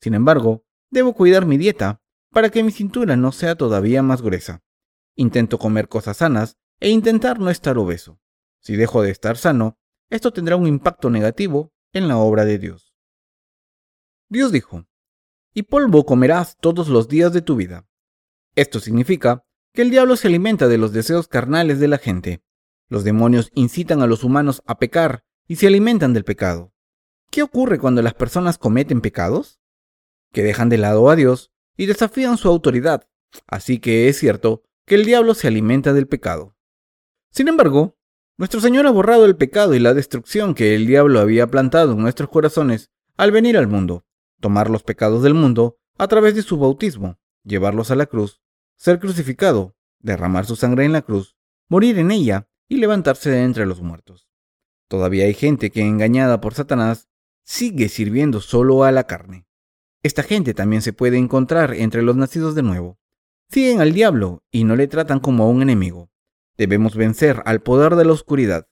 Sin 0.00 0.14
embargo, 0.14 0.64
debo 0.90 1.14
cuidar 1.14 1.46
mi 1.46 1.56
dieta 1.56 2.02
para 2.30 2.50
que 2.50 2.62
mi 2.62 2.72
cintura 2.72 3.16
no 3.16 3.32
sea 3.32 3.54
todavía 3.54 4.02
más 4.02 4.22
gruesa. 4.22 4.62
Intento 5.14 5.58
comer 5.58 5.88
cosas 5.88 6.18
sanas 6.18 6.56
e 6.80 6.90
intentar 6.90 7.38
no 7.38 7.50
estar 7.50 7.78
obeso. 7.78 8.18
Si 8.60 8.76
dejo 8.76 9.02
de 9.02 9.10
estar 9.10 9.36
sano, 9.36 9.78
esto 10.10 10.32
tendrá 10.32 10.56
un 10.56 10.66
impacto 10.66 11.10
negativo 11.10 11.72
en 11.92 12.08
la 12.08 12.16
obra 12.18 12.44
de 12.44 12.58
Dios. 12.58 12.94
Dios 14.28 14.50
dijo, 14.50 14.86
y 15.54 15.64
polvo 15.64 16.06
comerás 16.06 16.56
todos 16.60 16.88
los 16.88 17.08
días 17.08 17.32
de 17.32 17.42
tu 17.42 17.56
vida. 17.56 17.86
Esto 18.54 18.80
significa 18.80 19.44
que 19.72 19.82
el 19.82 19.90
diablo 19.90 20.16
se 20.16 20.28
alimenta 20.28 20.68
de 20.68 20.78
los 20.78 20.92
deseos 20.92 21.28
carnales 21.28 21.80
de 21.80 21.88
la 21.88 21.98
gente. 21.98 22.42
Los 22.88 23.04
demonios 23.04 23.50
incitan 23.54 24.02
a 24.02 24.06
los 24.06 24.24
humanos 24.24 24.62
a 24.66 24.78
pecar 24.78 25.24
y 25.46 25.56
se 25.56 25.66
alimentan 25.66 26.12
del 26.12 26.24
pecado. 26.24 26.72
¿Qué 27.30 27.42
ocurre 27.42 27.78
cuando 27.78 28.02
las 28.02 28.14
personas 28.14 28.58
cometen 28.58 29.00
pecados? 29.00 29.60
Que 30.32 30.42
dejan 30.42 30.68
de 30.68 30.78
lado 30.78 31.08
a 31.08 31.16
Dios 31.16 31.50
y 31.76 31.86
desafían 31.86 32.36
su 32.36 32.48
autoridad. 32.48 33.08
Así 33.46 33.78
que 33.78 34.08
es 34.08 34.18
cierto 34.18 34.62
que 34.84 34.94
el 34.94 35.06
diablo 35.06 35.34
se 35.34 35.48
alimenta 35.48 35.94
del 35.94 36.06
pecado. 36.06 36.54
Sin 37.30 37.48
embargo, 37.48 37.96
nuestro 38.36 38.60
Señor 38.60 38.86
ha 38.86 38.90
borrado 38.90 39.24
el 39.24 39.36
pecado 39.36 39.74
y 39.74 39.78
la 39.78 39.94
destrucción 39.94 40.54
que 40.54 40.74
el 40.74 40.86
diablo 40.86 41.20
había 41.20 41.46
plantado 41.46 41.92
en 41.92 41.98
nuestros 41.98 42.28
corazones 42.28 42.90
al 43.16 43.30
venir 43.30 43.56
al 43.56 43.68
mundo 43.68 44.04
tomar 44.42 44.68
los 44.68 44.82
pecados 44.82 45.22
del 45.22 45.32
mundo 45.32 45.78
a 45.96 46.08
través 46.08 46.34
de 46.34 46.42
su 46.42 46.58
bautismo, 46.58 47.18
llevarlos 47.44 47.90
a 47.90 47.94
la 47.94 48.04
cruz, 48.04 48.42
ser 48.76 48.98
crucificado, 48.98 49.74
derramar 50.00 50.44
su 50.44 50.56
sangre 50.56 50.84
en 50.84 50.92
la 50.92 51.02
cruz, 51.02 51.36
morir 51.68 51.98
en 51.98 52.10
ella 52.10 52.48
y 52.68 52.76
levantarse 52.76 53.30
de 53.30 53.44
entre 53.44 53.64
los 53.64 53.80
muertos. 53.80 54.28
Todavía 54.88 55.24
hay 55.24 55.32
gente 55.32 55.70
que, 55.70 55.80
engañada 55.80 56.40
por 56.40 56.52
Satanás, 56.52 57.08
sigue 57.44 57.88
sirviendo 57.88 58.40
solo 58.40 58.84
a 58.84 58.92
la 58.92 59.06
carne. 59.06 59.46
Esta 60.02 60.22
gente 60.22 60.52
también 60.52 60.82
se 60.82 60.92
puede 60.92 61.16
encontrar 61.16 61.72
entre 61.74 62.02
los 62.02 62.16
nacidos 62.16 62.54
de 62.54 62.62
nuevo. 62.62 62.98
Siguen 63.48 63.80
al 63.80 63.92
diablo 63.92 64.42
y 64.50 64.64
no 64.64 64.74
le 64.74 64.88
tratan 64.88 65.20
como 65.20 65.44
a 65.44 65.48
un 65.48 65.62
enemigo. 65.62 66.10
Debemos 66.58 66.96
vencer 66.96 67.42
al 67.46 67.62
poder 67.62 67.94
de 67.94 68.04
la 68.04 68.12
oscuridad. 68.12 68.68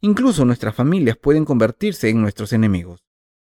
Incluso 0.00 0.44
nuestras 0.44 0.74
familias 0.74 1.16
pueden 1.16 1.44
convertirse 1.44 2.08
en 2.08 2.20
nuestros 2.20 2.52
enemigos. 2.52 3.03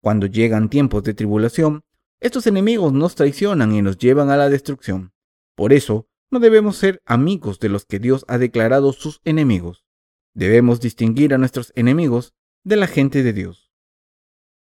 Cuando 0.04 0.26
llegan 0.26 0.68
tiempos 0.68 1.02
de 1.02 1.14
tribulación, 1.14 1.82
estos 2.20 2.46
enemigos 2.46 2.92
nos 2.92 3.14
traicionan 3.14 3.74
y 3.74 3.80
nos 3.80 3.96
llevan 3.96 4.28
a 4.28 4.36
la 4.36 4.50
destrucción. 4.50 5.14
Por 5.54 5.72
eso, 5.72 6.10
no 6.30 6.40
debemos 6.40 6.76
ser 6.76 7.00
amigos 7.06 7.58
de 7.58 7.70
los 7.70 7.86
que 7.86 7.98
Dios 7.98 8.26
ha 8.28 8.36
declarado 8.36 8.92
sus 8.92 9.22
enemigos. 9.24 9.86
Debemos 10.34 10.82
distinguir 10.82 11.32
a 11.32 11.38
nuestros 11.38 11.72
enemigos 11.74 12.34
de 12.64 12.76
la 12.76 12.86
gente 12.86 13.22
de 13.22 13.32
Dios. 13.32 13.72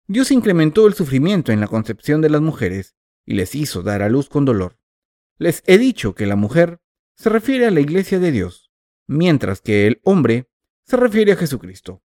Dios 0.09 0.33
incrementó 0.33 0.89
el 0.89 0.95
sufrimiento 0.95 1.53
en 1.53 1.61
la 1.61 1.69
concepción 1.69 2.21
de 2.21 2.31
las 2.31 2.41
mujeres 2.41 2.97
y 3.25 3.35
les 3.35 3.55
hizo 3.55 3.85
dar 3.85 4.03
a 4.03 4.09
luz 4.09 4.29
con 4.29 4.45
dolor. 4.45 4.81
Les 5.37 5.63
he 5.67 5.79
dicho 5.79 6.17
que 6.17 6.27
la 6.27 6.35
mujer 6.35 6.81
se 7.15 7.29
refiere 7.29 7.67
a 7.67 7.71
la 7.71 7.79
iglesia 7.79 8.19
de 8.19 8.33
Dios, 8.33 8.73
mientras 9.07 9.61
que 9.61 9.87
el 9.87 10.01
hombre 10.03 10.51
se 10.85 10.97
refiere 10.97 11.31
a 11.31 11.37
Jesucristo. 11.37 12.03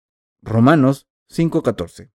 Romanos 0.41 1.09
5:14. 1.27 2.13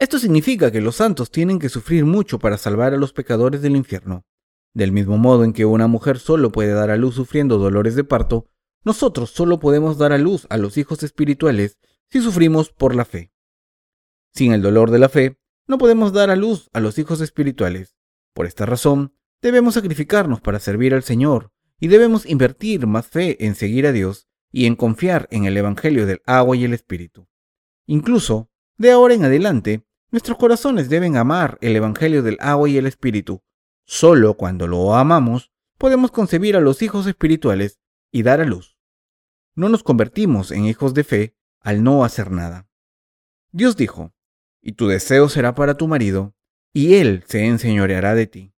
Esto 0.00 0.18
significa 0.18 0.72
que 0.72 0.80
los 0.80 0.96
santos 0.96 1.30
tienen 1.30 1.58
que 1.58 1.68
sufrir 1.68 2.06
mucho 2.06 2.38
para 2.38 2.56
salvar 2.56 2.94
a 2.94 2.96
los 2.96 3.12
pecadores 3.12 3.60
del 3.60 3.76
infierno. 3.76 4.24
Del 4.72 4.92
mismo 4.92 5.18
modo 5.18 5.44
en 5.44 5.52
que 5.52 5.66
una 5.66 5.88
mujer 5.88 6.18
solo 6.18 6.50
puede 6.50 6.72
dar 6.72 6.88
a 6.88 6.96
luz 6.96 7.16
sufriendo 7.16 7.58
dolores 7.58 7.96
de 7.96 8.04
parto, 8.04 8.46
nosotros 8.82 9.28
solo 9.28 9.60
podemos 9.60 9.98
dar 9.98 10.12
a 10.12 10.18
luz 10.18 10.46
a 10.48 10.56
los 10.56 10.78
hijos 10.78 11.02
espirituales 11.02 11.78
si 12.08 12.22
sufrimos 12.22 12.70
por 12.70 12.94
la 12.94 13.04
fe. 13.04 13.30
Sin 14.32 14.54
el 14.54 14.62
dolor 14.62 14.90
de 14.90 15.00
la 15.00 15.10
fe, 15.10 15.38
no 15.66 15.76
podemos 15.76 16.14
dar 16.14 16.30
a 16.30 16.36
luz 16.36 16.70
a 16.72 16.80
los 16.80 16.98
hijos 16.98 17.20
espirituales. 17.20 17.94
Por 18.32 18.46
esta 18.46 18.64
razón, 18.64 19.14
debemos 19.42 19.74
sacrificarnos 19.74 20.40
para 20.40 20.60
servir 20.60 20.94
al 20.94 21.02
Señor 21.02 21.52
y 21.78 21.88
debemos 21.88 22.24
invertir 22.24 22.86
más 22.86 23.06
fe 23.06 23.44
en 23.44 23.54
seguir 23.54 23.86
a 23.86 23.92
Dios 23.92 24.28
y 24.50 24.64
en 24.64 24.76
confiar 24.76 25.28
en 25.30 25.44
el 25.44 25.58
Evangelio 25.58 26.06
del 26.06 26.22
agua 26.24 26.56
y 26.56 26.64
el 26.64 26.72
Espíritu. 26.72 27.28
Incluso, 27.84 28.50
de 28.78 28.92
ahora 28.92 29.12
en 29.12 29.24
adelante, 29.24 29.86
Nuestros 30.12 30.38
corazones 30.38 30.88
deben 30.88 31.16
amar 31.16 31.56
el 31.60 31.76
Evangelio 31.76 32.22
del 32.22 32.36
agua 32.40 32.68
y 32.68 32.76
el 32.76 32.86
Espíritu. 32.86 33.42
Solo 33.84 34.34
cuando 34.34 34.66
lo 34.66 34.94
amamos 34.94 35.52
podemos 35.78 36.10
concebir 36.10 36.56
a 36.56 36.60
los 36.60 36.82
hijos 36.82 37.06
espirituales 37.06 37.80
y 38.10 38.24
dar 38.24 38.40
a 38.40 38.44
luz. 38.44 38.76
No 39.54 39.68
nos 39.68 39.84
convertimos 39.84 40.50
en 40.50 40.64
hijos 40.64 40.94
de 40.94 41.04
fe 41.04 41.36
al 41.60 41.84
no 41.84 42.04
hacer 42.04 42.32
nada. 42.32 42.68
Dios 43.52 43.76
dijo, 43.76 44.12
y 44.60 44.72
tu 44.72 44.88
deseo 44.88 45.28
será 45.28 45.54
para 45.54 45.76
tu 45.76 45.86
marido, 45.86 46.34
y 46.72 46.96
él 46.96 47.24
se 47.26 47.46
enseñoreará 47.46 48.14
de 48.14 48.26
ti. 48.26 48.54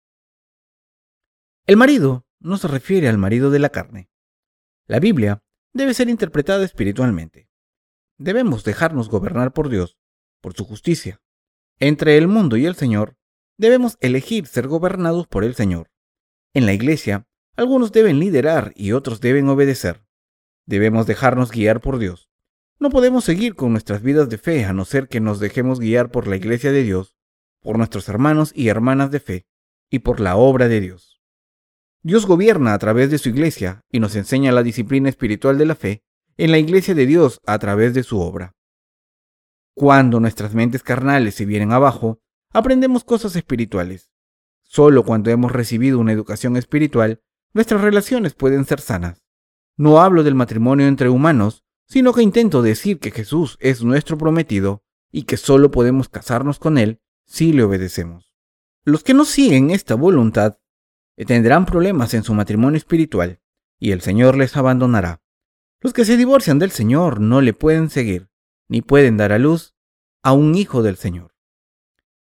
El 1.67 1.77
marido 1.77 2.27
no 2.41 2.57
se 2.57 2.67
refiere 2.67 3.09
al 3.09 3.19
marido 3.19 3.51
de 3.51 3.59
la 3.59 3.69
carne. 3.69 4.11
La 4.87 5.01
Biblia 5.01 5.43
debe 5.73 5.95
ser 5.95 6.09
interpretada 6.09 6.65
espiritualmente. 6.65 7.49
Debemos 8.19 8.65
dejarnos 8.65 9.09
gobernar 9.09 9.53
por 9.53 9.69
Dios, 9.69 9.99
por 10.41 10.55
su 10.55 10.65
justicia, 10.65 11.23
entre 11.83 12.17
el 12.17 12.29
mundo 12.29 12.57
y 12.57 12.65
el 12.65 12.77
Señor, 12.77 13.17
debemos 13.59 13.99
elegir 14.01 14.47
ser 14.47 14.69
gobernados 14.69 15.27
por 15.27 15.43
el 15.43 15.57
Señor. 15.57 15.91
En 16.55 16.65
la 16.65 16.75
iglesia, 16.75 17.27
algunos 17.57 17.91
deben 17.91 18.21
liderar 18.21 18.73
y 18.77 18.93
otros 18.93 19.21
deben 19.21 19.49
obedecer. 19.49 20.05
Debemos 20.65 21.09
dejarnos 21.09 21.51
guiar 21.51 21.81
por 21.81 21.99
Dios. 21.99 22.31
No 22.79 22.89
podemos 22.89 23.25
seguir 23.25 23.57
con 23.57 23.73
nuestras 23.73 24.01
vidas 24.01 24.29
de 24.29 24.39
fe 24.39 24.65
a 24.65 24.73
no 24.73 24.85
ser 24.85 25.09
que 25.09 25.19
nos 25.19 25.41
dejemos 25.41 25.81
guiar 25.81 26.13
por 26.13 26.29
la 26.29 26.37
iglesia 26.37 26.71
de 26.71 26.85
Dios, 26.85 27.17
por 27.61 27.79
nuestros 27.79 28.09
hermanos 28.09 28.53
y 28.55 28.69
hermanas 28.69 29.11
de 29.11 29.19
fe, 29.19 29.47
y 29.91 29.99
por 29.99 30.21
la 30.21 30.37
obra 30.37 30.69
de 30.69 30.81
Dios. 30.81 31.21
Dios 32.05 32.27
gobierna 32.27 32.75
a 32.75 32.79
través 32.79 33.11
de 33.11 33.19
su 33.19 33.29
iglesia 33.29 33.81
y 33.91 33.99
nos 33.99 34.15
enseña 34.15 34.53
la 34.53 34.63
disciplina 34.63 35.09
espiritual 35.09 35.59
de 35.59 35.67
la 35.67 35.75
fe 35.75 36.05
en 36.37 36.53
la 36.53 36.59
iglesia 36.59 36.95
de 36.95 37.07
Dios 37.07 37.41
a 37.45 37.59
través 37.59 37.93
de 37.93 38.05
su 38.05 38.21
obra. 38.21 38.55
Cuando 39.75 40.21
nuestras 40.21 40.55
mentes 40.55 40.83
carnales 40.83 41.35
se 41.35 41.47
vienen 41.47 41.73
abajo, 41.73 42.21
aprendemos 42.53 43.05
cosas 43.05 43.37
espirituales. 43.37 44.11
Solo 44.63 45.03
cuando 45.05 45.31
hemos 45.31 45.53
recibido 45.53 45.99
una 45.99 46.13
educación 46.13 46.57
espiritual, 46.57 47.23
nuestras 47.55 47.81
relaciones 47.81 48.35
pueden 48.35 48.65
ser 48.65 48.81
sanas. 48.81 49.25
No 49.77 50.01
hablo 50.01 50.23
del 50.23 50.35
matrimonio 50.35 50.87
entre 50.87 51.09
humanos, 51.09 51.65
sino 51.87 52.13
que 52.13 52.23
intento 52.23 52.63
decir 52.63 52.99
que 52.99 53.11
Jesús 53.11 53.57
es 53.61 53.83
nuestro 53.83 54.19
prometido 54.19 54.83
y 55.11 55.25
que 55.25 55.37
solo 55.37 55.71
podemos 55.71 56.09
casarnos 56.09 56.59
con 56.59 56.79
Él 56.79 57.01
si 57.27 57.53
le 57.53 57.63
obedecemos. 57.63 58.35
Los 58.85 59.05
que 59.05 59.15
no 59.15 59.25
siguen 59.25 59.71
esta 59.71 59.95
voluntad 59.95 60.59
tendrán 61.27 61.67
problemas 61.67 62.15
en 62.15 62.25
su 62.25 62.35
matrimonio 62.35 62.79
espiritual 62.79 63.41
y 63.79 63.93
el 63.93 64.01
Señor 64.01 64.37
les 64.37 64.57
abandonará. 64.57 65.23
Los 65.81 65.93
que 65.93 66.05
se 66.05 66.17
divorcian 66.17 66.59
del 66.59 66.71
Señor 66.71 67.21
no 67.21 67.41
le 67.41 67.53
pueden 67.53 67.91
seguir, 67.91 68.31
ni 68.73 68.81
pueden 68.81 69.19
dar 69.19 69.33
a 69.33 69.39
luz 69.39 69.75
a 70.23 70.33
un 70.33 70.55
hijo 70.55 70.83
del 70.83 70.97
Señor. 70.97 71.35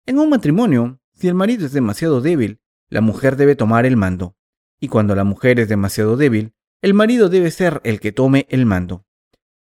En 0.04 0.18
un 0.18 0.30
matrimonio, 0.30 0.98
si 1.12 1.28
el 1.28 1.34
marido 1.34 1.64
es 1.64 1.72
demasiado 1.72 2.20
débil, 2.20 2.60
la 2.88 3.00
mujer 3.00 3.36
debe 3.36 3.54
tomar 3.54 3.86
el 3.86 3.96
mando, 3.96 4.36
y 4.80 4.88
cuando 4.88 5.14
la 5.14 5.22
mujer 5.22 5.60
es 5.60 5.68
demasiado 5.68 6.16
débil, 6.16 6.52
el 6.82 6.92
marido 6.92 7.28
debe 7.28 7.52
ser 7.52 7.80
el 7.84 8.00
que 8.00 8.10
tome 8.10 8.48
el 8.50 8.66
mando. 8.66 9.06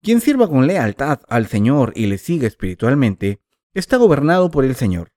Quien 0.01 0.21
sirva 0.21 0.47
con 0.47 0.69
lealtad 0.69 1.23
al 1.27 1.49
Señor 1.49 1.93
y 1.97 2.07
le 2.07 2.19
siga 2.19 2.47
espiritualmente, 2.47 3.41
está 3.75 3.97
gobernado 3.97 4.53
por 4.53 4.65
el 4.65 4.77
Señor. 4.77 5.11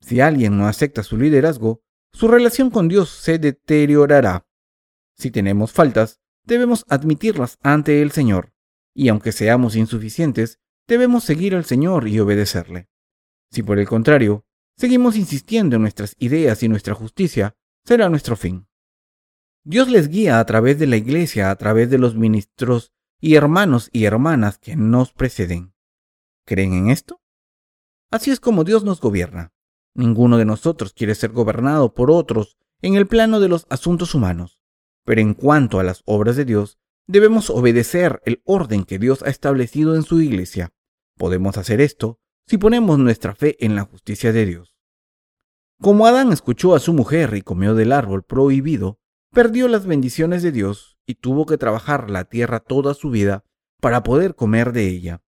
Si 0.00 0.20
alguien 0.20 0.58
no 0.58 0.66
acepta 0.66 1.04
su 1.04 1.16
liderazgo, 1.16 1.84
su 2.12 2.26
relación 2.26 2.70
con 2.70 2.88
Dios 2.88 3.10
se 3.10 3.38
deteriorará. 3.38 4.48
Si 5.14 5.30
tenemos 5.30 5.70
faltas, 5.70 6.18
debemos 6.42 6.84
admitirlas 6.88 7.58
ante 7.62 8.02
el 8.02 8.10
Señor, 8.10 8.52
y 8.92 9.06
aunque 9.06 9.30
seamos 9.30 9.76
insuficientes, 9.76 10.58
debemos 10.86 11.24
seguir 11.24 11.54
al 11.54 11.64
Señor 11.64 12.08
y 12.08 12.20
obedecerle. 12.20 12.88
Si 13.50 13.62
por 13.62 13.78
el 13.78 13.86
contrario, 13.86 14.44
seguimos 14.76 15.16
insistiendo 15.16 15.76
en 15.76 15.82
nuestras 15.82 16.16
ideas 16.18 16.62
y 16.62 16.68
nuestra 16.68 16.94
justicia, 16.94 17.56
será 17.84 18.08
nuestro 18.08 18.36
fin. 18.36 18.66
Dios 19.62 19.88
les 19.88 20.08
guía 20.08 20.40
a 20.40 20.44
través 20.44 20.78
de 20.78 20.86
la 20.86 20.96
iglesia, 20.96 21.50
a 21.50 21.56
través 21.56 21.88
de 21.88 21.98
los 21.98 22.14
ministros 22.14 22.92
y 23.20 23.36
hermanos 23.36 23.88
y 23.92 24.04
hermanas 24.04 24.58
que 24.58 24.76
nos 24.76 25.12
preceden. 25.12 25.74
¿Creen 26.44 26.74
en 26.74 26.90
esto? 26.90 27.22
Así 28.10 28.30
es 28.30 28.40
como 28.40 28.64
Dios 28.64 28.84
nos 28.84 29.00
gobierna. 29.00 29.52
Ninguno 29.94 30.36
de 30.36 30.44
nosotros 30.44 30.92
quiere 30.92 31.14
ser 31.14 31.30
gobernado 31.30 31.94
por 31.94 32.10
otros 32.10 32.58
en 32.82 32.96
el 32.96 33.06
plano 33.06 33.40
de 33.40 33.48
los 33.48 33.66
asuntos 33.70 34.14
humanos. 34.14 34.60
Pero 35.04 35.20
en 35.20 35.34
cuanto 35.34 35.78
a 35.78 35.84
las 35.84 36.02
obras 36.04 36.36
de 36.36 36.44
Dios, 36.44 36.78
debemos 37.06 37.50
obedecer 37.50 38.20
el 38.24 38.42
orden 38.44 38.84
que 38.84 38.98
Dios 38.98 39.22
ha 39.22 39.30
establecido 39.30 39.94
en 39.94 40.02
su 40.02 40.20
iglesia. 40.20 40.72
Podemos 41.16 41.56
hacer 41.58 41.80
esto 41.80 42.20
si 42.46 42.58
ponemos 42.58 42.98
nuestra 42.98 43.34
fe 43.34 43.56
en 43.64 43.74
la 43.74 43.84
justicia 43.84 44.32
de 44.32 44.46
Dios. 44.46 44.76
Como 45.80 46.06
Adán 46.06 46.32
escuchó 46.32 46.74
a 46.74 46.80
su 46.80 46.92
mujer 46.92 47.34
y 47.34 47.42
comió 47.42 47.74
del 47.74 47.92
árbol 47.92 48.22
prohibido, 48.22 49.00
perdió 49.32 49.68
las 49.68 49.86
bendiciones 49.86 50.42
de 50.42 50.52
Dios 50.52 50.98
y 51.06 51.16
tuvo 51.16 51.46
que 51.46 51.58
trabajar 51.58 52.10
la 52.10 52.24
tierra 52.24 52.60
toda 52.60 52.94
su 52.94 53.10
vida 53.10 53.44
para 53.80 54.02
poder 54.02 54.34
comer 54.34 54.72
de 54.72 54.88
ella. 54.88 55.22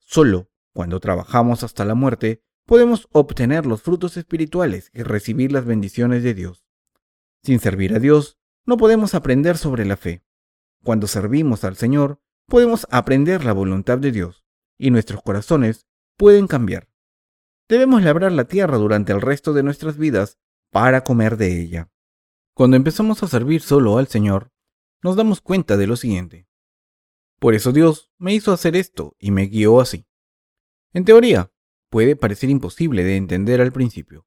Solo 0.00 0.50
cuando 0.74 1.00
trabajamos 1.00 1.62
hasta 1.62 1.84
la 1.84 1.94
muerte 1.94 2.42
podemos 2.66 3.08
obtener 3.12 3.64
los 3.64 3.80
frutos 3.80 4.16
espirituales 4.16 4.90
y 4.92 5.02
recibir 5.02 5.52
las 5.52 5.64
bendiciones 5.64 6.22
de 6.22 6.34
Dios. 6.34 6.66
Sin 7.42 7.60
servir 7.60 7.94
a 7.94 8.00
Dios, 8.00 8.38
no 8.66 8.76
podemos 8.76 9.14
aprender 9.14 9.56
sobre 9.56 9.86
la 9.86 9.96
fe. 9.96 10.25
Cuando 10.86 11.08
servimos 11.08 11.64
al 11.64 11.74
Señor, 11.74 12.20
podemos 12.46 12.86
aprender 12.92 13.44
la 13.44 13.52
voluntad 13.52 13.98
de 13.98 14.12
Dios 14.12 14.44
y 14.78 14.92
nuestros 14.92 15.20
corazones 15.20 15.88
pueden 16.16 16.46
cambiar. 16.46 16.88
Debemos 17.68 18.04
labrar 18.04 18.30
la 18.30 18.44
tierra 18.44 18.76
durante 18.76 19.10
el 19.10 19.20
resto 19.20 19.52
de 19.52 19.64
nuestras 19.64 19.96
vidas 19.96 20.38
para 20.70 21.02
comer 21.02 21.38
de 21.38 21.60
ella. 21.60 21.90
Cuando 22.54 22.76
empezamos 22.76 23.20
a 23.24 23.26
servir 23.26 23.62
solo 23.62 23.98
al 23.98 24.06
Señor, 24.06 24.52
nos 25.02 25.16
damos 25.16 25.40
cuenta 25.40 25.76
de 25.76 25.88
lo 25.88 25.96
siguiente. 25.96 26.46
Por 27.40 27.54
eso 27.54 27.72
Dios 27.72 28.12
me 28.16 28.32
hizo 28.32 28.52
hacer 28.52 28.76
esto 28.76 29.16
y 29.18 29.32
me 29.32 29.46
guió 29.46 29.80
así. 29.80 30.06
En 30.92 31.04
teoría, 31.04 31.50
puede 31.90 32.14
parecer 32.14 32.48
imposible 32.48 33.02
de 33.02 33.16
entender 33.16 33.60
al 33.60 33.72
principio, 33.72 34.24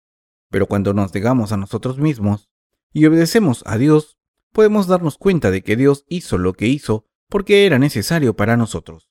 pero 0.49 0.65
cuando 0.65 0.93
nos 0.93 1.13
negamos 1.13 1.53
a 1.53 1.57
nosotros 1.57 1.99
mismos 1.99 2.49
y 2.91 3.05
obedecemos 3.05 3.63
a 3.65 3.77
Dios, 3.77 4.18
podemos 4.51 4.87
darnos 4.87 5.17
cuenta 5.17 5.51
de 5.51 5.61
que 5.63 5.75
Dios 5.75 6.05
hizo 6.07 6.37
lo 6.37 6.53
que 6.53 6.67
hizo 6.67 7.05
porque 7.29 7.65
era 7.65 7.79
necesario 7.79 8.35
para 8.35 8.57
nosotros. 8.57 9.09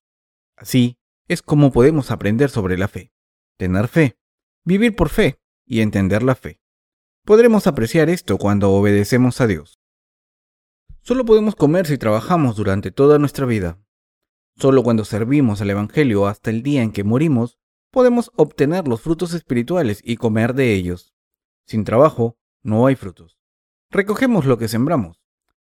Así 0.56 0.98
es 1.28 1.42
como 1.42 1.72
podemos 1.72 2.10
aprender 2.10 2.50
sobre 2.50 2.78
la 2.78 2.88
fe, 2.88 3.12
tener 3.56 3.88
fe, 3.88 4.18
vivir 4.64 4.96
por 4.96 5.08
fe 5.08 5.40
y 5.66 5.80
entender 5.80 6.22
la 6.22 6.34
fe. 6.34 6.60
Podremos 7.24 7.66
apreciar 7.66 8.08
esto 8.08 8.38
cuando 8.38 8.72
obedecemos 8.72 9.40
a 9.40 9.46
Dios. 9.46 9.78
Solo 11.02 11.24
podemos 11.24 11.54
comer 11.54 11.86
si 11.86 11.98
trabajamos 11.98 12.56
durante 12.56 12.90
toda 12.90 13.18
nuestra 13.18 13.46
vida. 13.46 13.78
Solo 14.56 14.82
cuando 14.82 15.04
servimos 15.04 15.60
al 15.60 15.70
Evangelio 15.70 16.26
hasta 16.26 16.50
el 16.50 16.62
día 16.62 16.82
en 16.82 16.90
que 16.90 17.04
morimos, 17.04 17.58
podemos 17.90 18.32
obtener 18.36 18.88
los 18.88 19.02
frutos 19.02 19.32
espirituales 19.34 20.00
y 20.04 20.16
comer 20.16 20.54
de 20.54 20.74
ellos. 20.74 21.14
Sin 21.66 21.84
trabajo, 21.84 22.38
no 22.62 22.86
hay 22.86 22.96
frutos. 22.96 23.38
Recogemos 23.90 24.44
lo 24.44 24.58
que 24.58 24.68
sembramos. 24.68 25.17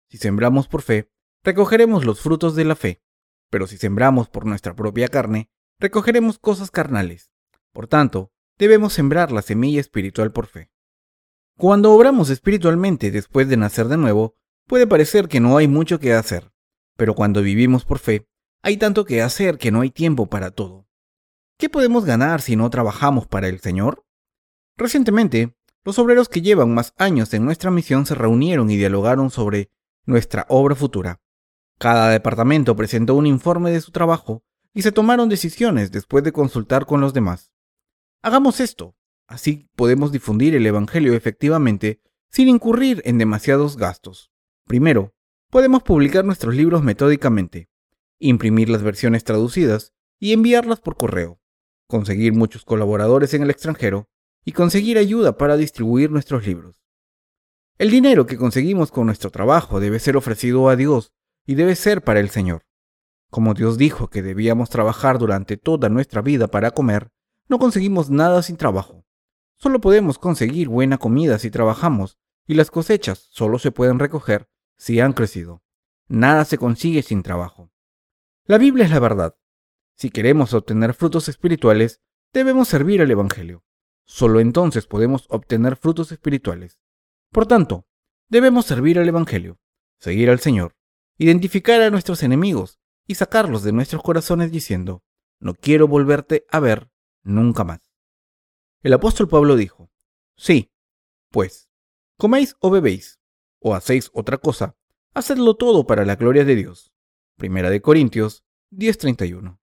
Si 0.08 0.18
sembramos 0.18 0.68
por 0.68 0.82
fe, 0.82 1.10
recogeremos 1.44 2.04
los 2.04 2.20
frutos 2.20 2.54
de 2.54 2.64
la 2.64 2.76
fe, 2.76 3.02
pero 3.50 3.66
si 3.66 3.76
sembramos 3.76 4.28
por 4.28 4.46
nuestra 4.46 4.74
propia 4.74 5.08
carne, 5.08 5.50
recogeremos 5.78 6.38
cosas 6.38 6.70
carnales. 6.70 7.30
Por 7.72 7.86
tanto, 7.86 8.32
debemos 8.58 8.92
sembrar 8.94 9.32
la 9.32 9.42
semilla 9.42 9.80
espiritual 9.80 10.32
por 10.32 10.46
fe. 10.46 10.70
Cuando 11.56 11.92
obramos 11.92 12.30
espiritualmente 12.30 13.10
después 13.10 13.48
de 13.48 13.56
nacer 13.56 13.88
de 13.88 13.96
nuevo, 13.96 14.36
puede 14.66 14.86
parecer 14.86 15.28
que 15.28 15.40
no 15.40 15.56
hay 15.56 15.68
mucho 15.68 15.98
que 15.98 16.14
hacer, 16.14 16.52
pero 16.96 17.14
cuando 17.14 17.42
vivimos 17.42 17.84
por 17.84 17.98
fe, 17.98 18.28
hay 18.62 18.76
tanto 18.76 19.04
que 19.04 19.22
hacer 19.22 19.58
que 19.58 19.70
no 19.70 19.82
hay 19.82 19.90
tiempo 19.90 20.26
para 20.26 20.50
todo. 20.50 20.86
¿Qué 21.58 21.68
podemos 21.68 22.04
ganar 22.04 22.40
si 22.40 22.56
no 22.56 22.70
trabajamos 22.70 23.26
para 23.26 23.48
el 23.48 23.60
Señor? 23.60 24.04
Recientemente, 24.76 25.56
los 25.84 25.98
obreros 25.98 26.28
que 26.28 26.42
llevan 26.42 26.72
más 26.72 26.94
años 26.96 27.34
en 27.34 27.44
nuestra 27.44 27.70
misión 27.70 28.06
se 28.06 28.14
reunieron 28.14 28.70
y 28.70 28.76
dialogaron 28.76 29.30
sobre 29.30 29.70
nuestra 30.08 30.46
obra 30.48 30.74
futura. 30.74 31.20
Cada 31.78 32.08
departamento 32.08 32.74
presentó 32.74 33.14
un 33.14 33.26
informe 33.26 33.70
de 33.70 33.80
su 33.82 33.92
trabajo 33.92 34.42
y 34.72 34.80
se 34.80 34.90
tomaron 34.90 35.28
decisiones 35.28 35.92
después 35.92 36.24
de 36.24 36.32
consultar 36.32 36.86
con 36.86 37.02
los 37.02 37.12
demás. 37.12 37.52
Hagamos 38.22 38.58
esto, 38.60 38.96
así 39.26 39.68
podemos 39.76 40.10
difundir 40.10 40.56
el 40.56 40.66
Evangelio 40.66 41.12
efectivamente 41.12 42.00
sin 42.30 42.48
incurrir 42.48 43.02
en 43.04 43.18
demasiados 43.18 43.76
gastos. 43.76 44.32
Primero, 44.64 45.14
podemos 45.50 45.82
publicar 45.82 46.24
nuestros 46.24 46.54
libros 46.54 46.82
metódicamente, 46.82 47.68
imprimir 48.18 48.70
las 48.70 48.82
versiones 48.82 49.24
traducidas 49.24 49.92
y 50.18 50.32
enviarlas 50.32 50.80
por 50.80 50.96
correo, 50.96 51.38
conseguir 51.86 52.32
muchos 52.32 52.64
colaboradores 52.64 53.34
en 53.34 53.42
el 53.42 53.50
extranjero 53.50 54.08
y 54.42 54.52
conseguir 54.52 54.96
ayuda 54.96 55.36
para 55.36 55.58
distribuir 55.58 56.10
nuestros 56.10 56.46
libros. 56.46 56.87
El 57.78 57.92
dinero 57.92 58.26
que 58.26 58.36
conseguimos 58.36 58.90
con 58.90 59.06
nuestro 59.06 59.30
trabajo 59.30 59.78
debe 59.78 60.00
ser 60.00 60.16
ofrecido 60.16 60.68
a 60.68 60.74
Dios 60.74 61.12
y 61.46 61.54
debe 61.54 61.76
ser 61.76 62.02
para 62.02 62.18
el 62.18 62.28
Señor. 62.28 62.66
Como 63.30 63.54
Dios 63.54 63.78
dijo 63.78 64.10
que 64.10 64.20
debíamos 64.20 64.68
trabajar 64.68 65.20
durante 65.20 65.56
toda 65.56 65.88
nuestra 65.88 66.20
vida 66.20 66.48
para 66.48 66.72
comer, 66.72 67.12
no 67.46 67.60
conseguimos 67.60 68.10
nada 68.10 68.42
sin 68.42 68.56
trabajo. 68.56 69.04
Solo 69.58 69.80
podemos 69.80 70.18
conseguir 70.18 70.68
buena 70.68 70.98
comida 70.98 71.38
si 71.38 71.52
trabajamos, 71.52 72.18
y 72.48 72.54
las 72.54 72.72
cosechas 72.72 73.28
solo 73.30 73.60
se 73.60 73.70
pueden 73.70 74.00
recoger 74.00 74.48
si 74.76 74.98
han 74.98 75.12
crecido. 75.12 75.62
Nada 76.08 76.44
se 76.46 76.58
consigue 76.58 77.02
sin 77.02 77.22
trabajo. 77.22 77.70
La 78.44 78.58
Biblia 78.58 78.86
es 78.86 78.90
la 78.90 78.98
verdad. 78.98 79.36
Si 79.94 80.10
queremos 80.10 80.52
obtener 80.52 80.94
frutos 80.94 81.28
espirituales, 81.28 82.00
debemos 82.32 82.66
servir 82.66 83.02
al 83.02 83.10
Evangelio. 83.12 83.62
Solo 84.04 84.40
entonces 84.40 84.88
podemos 84.88 85.26
obtener 85.28 85.76
frutos 85.76 86.10
espirituales. 86.10 86.80
Por 87.30 87.46
tanto, 87.46 87.86
debemos 88.28 88.64
servir 88.64 88.98
al 88.98 89.08
Evangelio, 89.08 89.58
seguir 89.98 90.30
al 90.30 90.40
Señor, 90.40 90.76
identificar 91.18 91.80
a 91.82 91.90
nuestros 91.90 92.22
enemigos 92.22 92.78
y 93.06 93.16
sacarlos 93.16 93.62
de 93.62 93.72
nuestros 93.72 94.02
corazones 94.02 94.50
diciendo, 94.50 95.02
no 95.40 95.54
quiero 95.54 95.88
volverte 95.88 96.46
a 96.50 96.60
ver 96.60 96.90
nunca 97.22 97.64
más. 97.64 97.80
El 98.82 98.92
apóstol 98.92 99.28
Pablo 99.28 99.56
dijo, 99.56 99.90
sí, 100.36 100.72
pues, 101.30 101.68
coméis 102.16 102.56
o 102.60 102.70
bebéis, 102.70 103.20
o 103.60 103.74
hacéis 103.74 104.10
otra 104.14 104.38
cosa, 104.38 104.76
hacedlo 105.14 105.56
todo 105.56 105.86
para 105.86 106.04
la 106.04 106.16
gloria 106.16 106.44
de 106.44 106.56
Dios. 106.56 106.92
Primera 107.36 107.70
de 107.70 107.82
Corintios 107.82 108.44
10:31. 108.70 109.60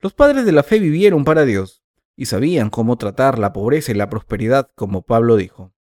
Los 0.00 0.14
padres 0.14 0.44
de 0.44 0.52
la 0.52 0.62
fe 0.62 0.78
vivieron 0.78 1.24
para 1.24 1.44
Dios 1.44 1.82
y 2.16 2.26
sabían 2.26 2.70
cómo 2.70 2.96
tratar 2.96 3.38
la 3.38 3.52
pobreza 3.52 3.92
y 3.92 3.94
la 3.94 4.08
prosperidad, 4.08 4.70
como 4.74 5.02
Pablo 5.02 5.36
dijo 5.36 5.74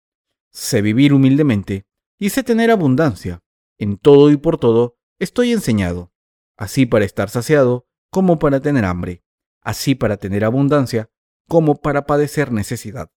sé 0.52 0.82
vivir 0.82 1.12
humildemente 1.12 1.86
y 2.18 2.30
sé 2.30 2.42
tener 2.42 2.70
abundancia. 2.70 3.42
En 3.78 3.96
todo 3.96 4.30
y 4.30 4.36
por 4.36 4.58
todo 4.58 4.96
estoy 5.18 5.52
enseñado, 5.52 6.12
así 6.56 6.86
para 6.86 7.04
estar 7.04 7.30
saciado 7.30 7.88
como 8.10 8.38
para 8.38 8.60
tener 8.60 8.84
hambre, 8.84 9.24
así 9.62 9.94
para 9.94 10.18
tener 10.18 10.44
abundancia 10.44 11.10
como 11.48 11.80
para 11.80 12.06
padecer 12.06 12.52
necesidad. 12.52 13.10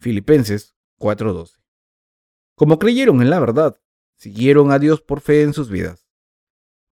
Filipenses 0.00 0.76
4:12. 0.98 1.58
Como 2.54 2.78
creyeron 2.78 3.20
en 3.20 3.30
la 3.30 3.40
verdad, 3.40 3.80
siguieron 4.16 4.72
a 4.72 4.78
Dios 4.78 5.02
por 5.02 5.20
fe 5.20 5.42
en 5.42 5.52
sus 5.52 5.70
vidas. 5.70 6.06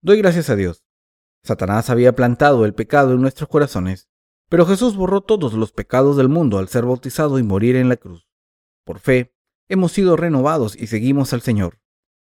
Doy 0.01 0.19
gracias 0.19 0.49
a 0.49 0.55
Dios. 0.55 0.85
Satanás 1.43 1.89
había 1.89 2.13
plantado 2.13 2.65
el 2.65 2.73
pecado 2.73 3.13
en 3.13 3.21
nuestros 3.21 3.49
corazones, 3.49 4.07
Pero 4.51 4.65
Jesús 4.65 4.95
borró 4.97 5.21
todos 5.21 5.53
los 5.53 5.71
pecados 5.71 6.17
del 6.17 6.27
mundo 6.27 6.57
al 6.57 6.69
ser 6.69 6.83
bautizado 6.83 7.37
y 7.37 7.43
morir 7.43 7.75
en 7.75 7.87
la 7.87 7.97
cruz. 7.97 8.27
Por 8.83 8.97
fe, 8.97 9.35
hemos 9.69 9.93
sido 9.93 10.17
renovados 10.17 10.75
y 10.75 10.87
seguimos 10.87 11.31
al 11.33 11.41
Señor. 11.41 11.79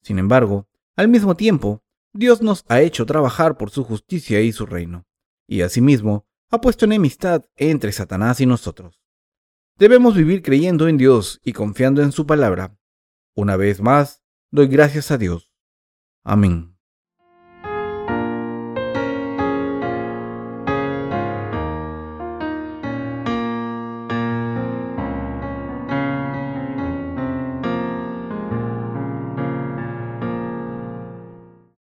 Sin 0.02 0.18
embargo, 0.18 0.68
al 0.96 1.08
mismo 1.08 1.36
tiempo, 1.36 1.82
Dios 2.12 2.40
nos 2.40 2.64
ha 2.68 2.80
hecho 2.80 3.04
trabajar 3.04 3.58
por 3.58 3.70
su 3.70 3.84
justicia 3.84 4.40
y 4.40 4.52
su 4.52 4.66
reino, 4.66 5.04
y 5.46 5.62
asimismo 5.62 6.26
ha 6.50 6.60
puesto 6.60 6.84
enemistad 6.84 7.44
entre 7.56 7.90
Satanás 7.92 8.40
y 8.40 8.46
nosotros. 8.46 9.02
Debemos 9.76 10.14
vivir 10.14 10.42
creyendo 10.42 10.86
en 10.86 10.96
Dios 10.96 11.40
y 11.44 11.52
confiando 11.52 12.02
en 12.02 12.12
su 12.12 12.26
palabra. 12.26 12.78
Una 13.34 13.56
vez 13.56 13.80
más, 13.80 14.22
doy 14.52 14.68
gracias 14.68 15.10
a 15.10 15.18
Dios. 15.18 15.50
Amén. 16.22 16.73